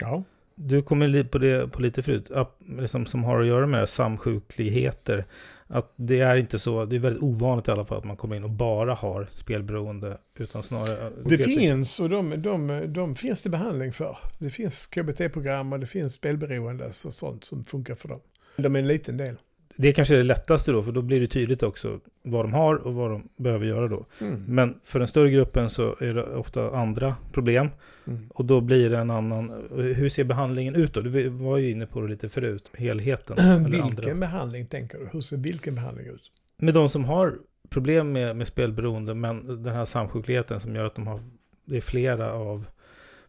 Ja. 0.00 0.22
du 0.54 0.82
kommer 0.82 1.08
li- 1.08 1.24
på 1.24 1.38
det 1.38 1.72
på 1.72 1.82
lite 1.82 2.02
förut, 2.02 2.30
liksom, 2.78 3.06
som 3.06 3.24
har 3.24 3.40
att 3.40 3.46
göra 3.46 3.66
med 3.66 3.88
samsjukligheter. 3.88 5.24
Att 5.66 5.92
det 5.96 6.20
är 6.20 6.36
inte 6.36 6.58
så, 6.58 6.84
det 6.84 6.96
är 6.96 7.00
väldigt 7.00 7.22
ovanligt 7.22 7.68
i 7.68 7.70
alla 7.70 7.84
fall 7.84 7.98
att 7.98 8.04
man 8.04 8.16
kommer 8.16 8.36
in 8.36 8.44
och 8.44 8.50
bara 8.50 8.94
har 8.94 9.26
spelberoende. 9.34 10.18
Utan 10.38 10.62
snarare... 10.62 11.10
Det 11.24 11.38
finns 11.38 12.00
och 12.00 12.08
de, 12.08 12.42
de, 12.42 12.84
de 12.92 13.14
finns 13.14 13.42
det 13.42 13.50
behandling 13.50 13.92
för. 13.92 14.16
Det 14.38 14.50
finns 14.50 14.86
KBT-program 14.86 15.72
och 15.72 15.80
det 15.80 15.86
finns 15.86 16.14
spelberoende 16.14 16.86
och 16.86 16.94
sånt 16.94 17.44
som 17.44 17.64
funkar 17.64 17.94
för 17.94 18.08
dem. 18.08 18.20
De 18.56 18.76
är 18.76 18.80
en 18.80 18.88
liten 18.88 19.16
del. 19.16 19.36
Det 19.76 19.88
är 19.88 19.92
kanske 19.92 20.14
är 20.14 20.18
det 20.18 20.24
lättaste 20.24 20.72
då, 20.72 20.82
för 20.82 20.92
då 20.92 21.02
blir 21.02 21.20
det 21.20 21.26
tydligt 21.26 21.62
också 21.62 22.00
vad 22.22 22.44
de 22.44 22.52
har 22.52 22.74
och 22.74 22.94
vad 22.94 23.10
de 23.10 23.28
behöver 23.36 23.66
göra 23.66 23.88
då. 23.88 24.06
Mm. 24.20 24.44
Men 24.48 24.74
för 24.84 24.98
den 24.98 25.08
större 25.08 25.30
gruppen 25.30 25.70
så 25.70 25.96
är 26.00 26.14
det 26.14 26.24
ofta 26.24 26.70
andra 26.70 27.16
problem. 27.32 27.68
Mm. 28.06 28.30
Och 28.34 28.44
då 28.44 28.60
blir 28.60 28.90
det 28.90 28.98
en 28.98 29.10
annan... 29.10 29.52
Hur 29.76 30.08
ser 30.08 30.24
behandlingen 30.24 30.74
ut 30.74 30.94
då? 30.94 31.00
Du 31.00 31.28
var 31.28 31.58
ju 31.58 31.70
inne 31.70 31.86
på 31.86 32.00
det 32.00 32.08
lite 32.08 32.28
förut. 32.28 32.70
Helheten. 32.74 33.36
Vilken 33.64 33.82
andra. 33.82 34.14
behandling 34.14 34.66
tänker 34.66 34.98
du? 34.98 35.08
Hur 35.12 35.20
ser 35.20 35.36
vilken 35.36 35.74
behandling 35.74 36.06
ut? 36.06 36.30
Med 36.56 36.74
de 36.74 36.88
som 36.88 37.04
har 37.04 37.34
problem 37.68 38.12
med, 38.12 38.36
med 38.36 38.48
spelberoende, 38.48 39.14
men 39.14 39.62
den 39.62 39.74
här 39.74 39.84
samsjukligheten 39.84 40.60
som 40.60 40.74
gör 40.74 40.84
att 40.84 40.94
de 40.94 41.06
har... 41.06 41.20
Det 41.64 41.76
är 41.76 41.80
flera 41.80 42.32
av 42.32 42.66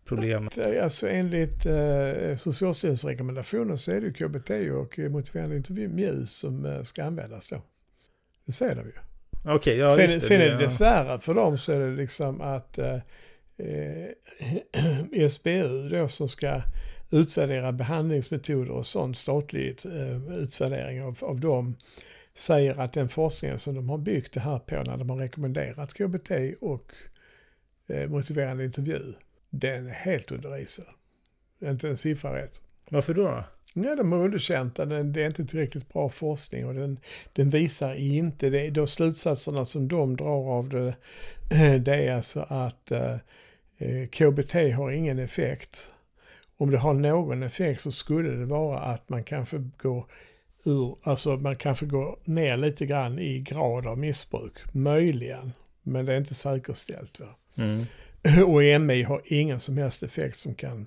problemen. 0.05 0.49
Alltså 0.81 1.09
enligt 1.09 1.65
eh, 1.65 2.37
Socialstyrelsens 2.37 3.05
rekommendationer 3.05 3.75
så 3.75 3.91
är 3.91 4.01
det 4.01 4.07
ju 4.07 4.13
KBT 4.13 4.51
och 4.73 5.11
motiverande 5.11 5.57
intervju 5.57 6.25
som 6.25 6.65
eh, 6.65 6.83
ska 6.83 7.05
användas 7.05 7.47
då. 7.47 7.61
Det 8.45 8.51
säger 8.51 8.75
de 8.75 8.85
ju. 8.85 8.93
Okej, 9.47 9.77
ja 9.77 9.89
sen 9.89 10.09
det. 10.09 10.19
sen 10.19 10.41
är 10.41 10.45
det, 10.45 10.51
det 10.51 10.63
dessvärre 10.63 11.19
för 11.19 11.33
dem 11.33 11.57
så 11.57 11.71
är 11.71 11.79
det 11.79 11.95
liksom 11.95 12.41
att 12.41 12.77
eh, 12.77 12.99
eh, 15.11 15.29
SBU 15.29 15.89
då 15.89 16.07
som 16.07 16.29
ska 16.29 16.61
utvärdera 17.11 17.71
behandlingsmetoder 17.71 18.71
och 18.71 18.85
sånt 18.85 19.17
statligt 19.17 19.85
eh, 19.85 20.37
utvärdering 20.37 21.03
av, 21.03 21.17
av 21.21 21.39
dem 21.39 21.75
säger 22.33 22.79
att 22.79 22.93
den 22.93 23.09
forskningen 23.09 23.59
som 23.59 23.75
de 23.75 23.89
har 23.89 23.97
byggt 23.97 24.33
det 24.33 24.39
här 24.39 24.59
på 24.59 24.75
när 24.75 24.97
de 24.97 25.09
har 25.09 25.17
rekommenderat 25.17 25.93
KBT 25.93 26.31
och 26.61 26.91
eh, 27.87 28.09
motiverande 28.09 28.65
intervju, 28.65 29.13
den 29.59 29.87
är 29.87 29.93
helt 29.93 30.31
under 30.31 30.57
isen. 30.57 30.85
Inte 31.61 31.89
en 31.89 31.97
siffra 31.97 32.35
rätt. 32.35 32.61
Varför 32.89 33.13
då? 33.13 33.23
då? 33.23 33.43
Nej, 33.73 33.95
de 33.95 34.11
har 34.11 34.19
underkänt 34.19 34.75
den. 34.75 35.13
Det 35.13 35.21
är 35.21 35.25
inte 35.25 35.45
tillräckligt 35.45 35.93
bra 35.93 36.09
forskning 36.09 36.65
och 36.65 36.73
den, 36.73 36.99
den 37.33 37.49
visar 37.49 37.95
inte 37.95 38.49
det. 38.49 38.69
De 38.69 38.87
slutsatserna 38.87 39.65
som 39.65 39.87
de 39.87 40.17
drar 40.17 40.57
av 40.57 40.69
det, 40.69 40.95
det 41.79 41.95
är 41.95 42.15
alltså 42.15 42.45
att 42.49 42.91
eh, 42.91 43.17
KBT 44.11 44.53
har 44.53 44.91
ingen 44.91 45.19
effekt. 45.19 45.91
Om 46.57 46.71
det 46.71 46.77
har 46.77 46.93
någon 46.93 47.43
effekt 47.43 47.81
så 47.81 47.91
skulle 47.91 48.29
det 48.29 48.45
vara 48.45 48.79
att 48.79 49.09
man 49.09 49.23
kanske 49.23 49.57
går 49.77 50.05
ur, 50.65 50.97
alltså 51.03 51.35
man 51.37 51.55
kanske 51.55 51.85
går 51.85 52.19
ner 52.23 52.57
lite 52.57 52.85
grann 52.85 53.19
i 53.19 53.39
grad 53.39 53.87
av 53.87 53.97
missbruk. 53.97 54.53
Möjligen, 54.71 55.51
men 55.83 56.05
det 56.05 56.13
är 56.13 56.17
inte 56.17 56.33
säkerställt. 56.33 57.19
Va? 57.19 57.27
Mm. 57.57 57.85
Och 58.45 58.81
MI 58.81 59.03
har 59.03 59.21
ingen 59.25 59.59
som 59.59 59.77
helst 59.77 60.03
effekt 60.03 60.37
som 60.37 60.55
kan 60.55 60.85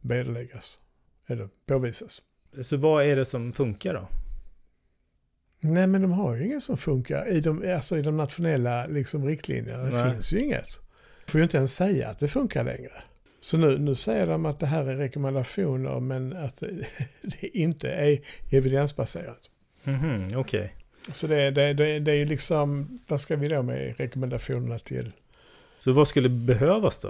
vederläggas 0.00 0.80
eller 1.26 1.48
påvisas. 1.66 2.22
Så 2.62 2.76
vad 2.76 3.04
är 3.04 3.16
det 3.16 3.24
som 3.24 3.52
funkar 3.52 3.94
då? 3.94 4.08
Nej 5.60 5.86
men 5.86 6.02
de 6.02 6.12
har 6.12 6.34
ju 6.34 6.44
inget 6.44 6.62
som 6.62 6.76
funkar 6.76 7.28
i 7.28 7.40
de, 7.40 7.74
alltså 7.76 7.98
i 7.98 8.02
de 8.02 8.16
nationella 8.16 8.86
liksom, 8.86 9.26
riktlinjerna. 9.26 9.84
Det 9.84 10.02
Nej. 10.02 10.12
finns 10.12 10.32
ju 10.32 10.38
inget. 10.38 10.66
Får 11.26 11.38
ju 11.38 11.42
inte 11.42 11.56
ens 11.56 11.76
säga 11.76 12.08
att 12.08 12.18
det 12.18 12.28
funkar 12.28 12.64
längre. 12.64 12.92
Så 13.40 13.58
nu, 13.58 13.78
nu 13.78 13.94
säger 13.94 14.26
de 14.26 14.46
att 14.46 14.60
det 14.60 14.66
här 14.66 14.84
är 14.84 14.96
rekommendationer 14.96 16.00
men 16.00 16.32
att 16.32 16.62
det, 17.40 17.58
inte 17.58 17.90
är 17.90 18.20
evidensbaserat. 18.50 19.50
Mhm, 19.84 20.36
Okej. 20.36 20.74
Så 21.12 21.26
det, 21.26 21.50
det, 21.50 21.72
det, 21.74 21.98
det 21.98 22.10
är 22.10 22.16
ju 22.16 22.24
liksom, 22.24 22.98
vad 23.08 23.20
ska 23.20 23.36
vi 23.36 23.48
då 23.48 23.62
med 23.62 23.96
rekommendationerna 23.98 24.78
till? 24.78 25.12
Så 25.84 25.92
vad 25.92 26.08
skulle 26.08 26.28
behövas 26.28 26.98
då? 26.98 27.08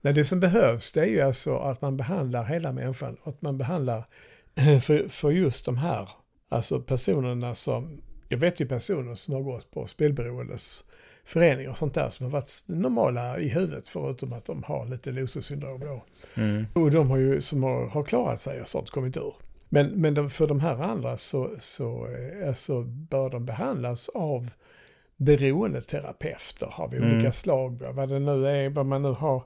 Nej, 0.00 0.12
det 0.12 0.24
som 0.24 0.40
behövs 0.40 0.92
det 0.92 1.00
är 1.00 1.06
ju 1.06 1.20
alltså 1.20 1.56
att 1.56 1.82
man 1.82 1.96
behandlar 1.96 2.44
hela 2.44 2.72
människan. 2.72 3.16
Att 3.24 3.42
man 3.42 3.58
behandlar 3.58 4.04
för, 4.82 5.08
för 5.08 5.30
just 5.30 5.64
de 5.64 5.76
här, 5.76 6.08
alltså 6.48 6.80
personerna 6.80 7.54
som, 7.54 8.00
jag 8.28 8.38
vet 8.38 8.60
ju 8.60 8.66
personer 8.66 9.14
som 9.14 9.34
har 9.34 9.40
gått 9.40 9.70
på 9.70 9.86
spelberoendes 9.86 10.84
föreningar 11.24 11.70
och 11.70 11.78
sånt 11.78 11.94
där 11.94 12.08
som 12.08 12.26
har 12.26 12.30
varit 12.30 12.64
normala 12.66 13.38
i 13.38 13.48
huvudet 13.48 13.88
förutom 13.88 14.32
att 14.32 14.46
de 14.46 14.62
har 14.62 14.86
lite 14.86 15.12
losesyndrom 15.12 15.80
då. 15.80 16.04
Mm. 16.34 16.66
Och 16.72 16.90
de 16.90 17.10
har 17.10 17.16
ju, 17.16 17.40
som 17.40 17.62
har, 17.62 17.86
har 17.86 18.04
klarat 18.04 18.40
sig 18.40 18.60
och 18.60 18.68
sånt, 18.68 18.90
kommit 18.90 19.16
ur. 19.16 19.34
Men, 19.68 19.86
men 19.86 20.14
de, 20.14 20.30
för 20.30 20.46
de 20.46 20.60
här 20.60 20.82
andra 20.82 21.16
så, 21.16 21.50
så 21.58 22.06
eh, 22.06 22.48
alltså, 22.48 22.82
bör 22.82 23.30
de 23.30 23.46
behandlas 23.46 24.08
av 24.08 24.50
beroendeterapeuter 25.16 26.80
av 26.80 26.94
Mm. 26.94 27.12
olika 27.14 27.32
slag. 27.32 27.78
va. 27.82 27.92
Vad 27.92 28.08
det 28.08 28.18
nu 28.18 28.46
är, 28.48 28.68
vad 28.70 28.86
man 28.86 29.02
nu 29.02 29.08
har, 29.08 29.42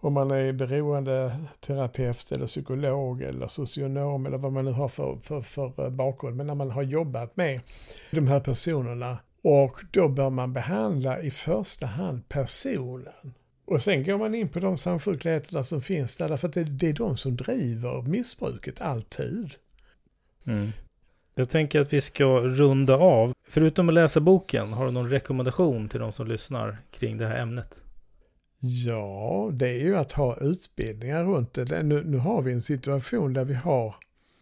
om 0.00 0.12
man 0.12 0.30
är 0.30 0.52
beroendeterapeut 0.52 2.32
eller 2.32 2.46
psykolog 2.46 3.22
eller 3.22 3.46
socionom 3.46 4.26
eller 4.26 4.38
vad 4.38 4.52
man 4.52 4.64
nu 4.64 4.70
har 4.72 4.88
för, 4.88 5.16
för, 5.22 5.40
för 5.40 5.84
eh, 5.84 5.90
bakgrund. 5.90 6.36
Men 6.36 6.46
när 6.46 6.54
man 6.54 6.70
har 6.70 6.82
jobbat 6.82 7.36
med 7.36 7.60
de 8.10 8.26
här 8.26 8.40
personerna 8.40 9.18
och 9.42 9.80
då 9.92 10.08
bör 10.08 10.30
man 10.30 10.52
behandla 10.52 11.22
i 11.22 11.30
första 11.30 11.86
hand 11.86 12.28
personen. 12.28 13.34
Och 13.64 13.82
sen 13.82 14.04
går 14.04 14.18
man 14.18 14.34
in 14.34 14.48
på 14.48 14.60
de 14.60 14.76
samsjukligheterna 14.76 15.62
som 15.62 15.82
finns 15.82 16.16
där, 16.16 16.28
därför 16.28 16.48
att 16.48 16.54
det, 16.54 16.64
det 16.64 16.88
är 16.88 16.92
de 16.92 17.16
som 17.16 17.36
driver 17.36 18.02
missbruket 18.02 18.82
alltid. 18.82 19.54
Mm. 20.46 20.70
Jag 21.34 21.48
tänker 21.48 21.80
att 21.80 21.92
vi 21.92 22.00
ska 22.00 22.24
runda 22.40 22.96
av. 22.96 23.34
Förutom 23.48 23.88
att 23.88 23.94
läsa 23.94 24.20
boken, 24.20 24.72
har 24.72 24.86
du 24.86 24.92
någon 24.92 25.08
rekommendation 25.08 25.88
till 25.88 26.00
de 26.00 26.12
som 26.12 26.26
lyssnar 26.26 26.78
kring 26.90 27.18
det 27.18 27.26
här 27.26 27.38
ämnet? 27.38 27.82
Ja, 28.58 29.50
det 29.52 29.68
är 29.68 29.78
ju 29.78 29.96
att 29.96 30.12
ha 30.12 30.36
utbildningar 30.40 31.24
runt 31.24 31.54
det. 31.54 31.82
Nu, 31.82 32.04
nu 32.04 32.16
har 32.16 32.42
vi 32.42 32.52
en 32.52 32.60
situation 32.60 33.32
där 33.32 33.44
vi 33.44 33.54
har, 33.54 33.94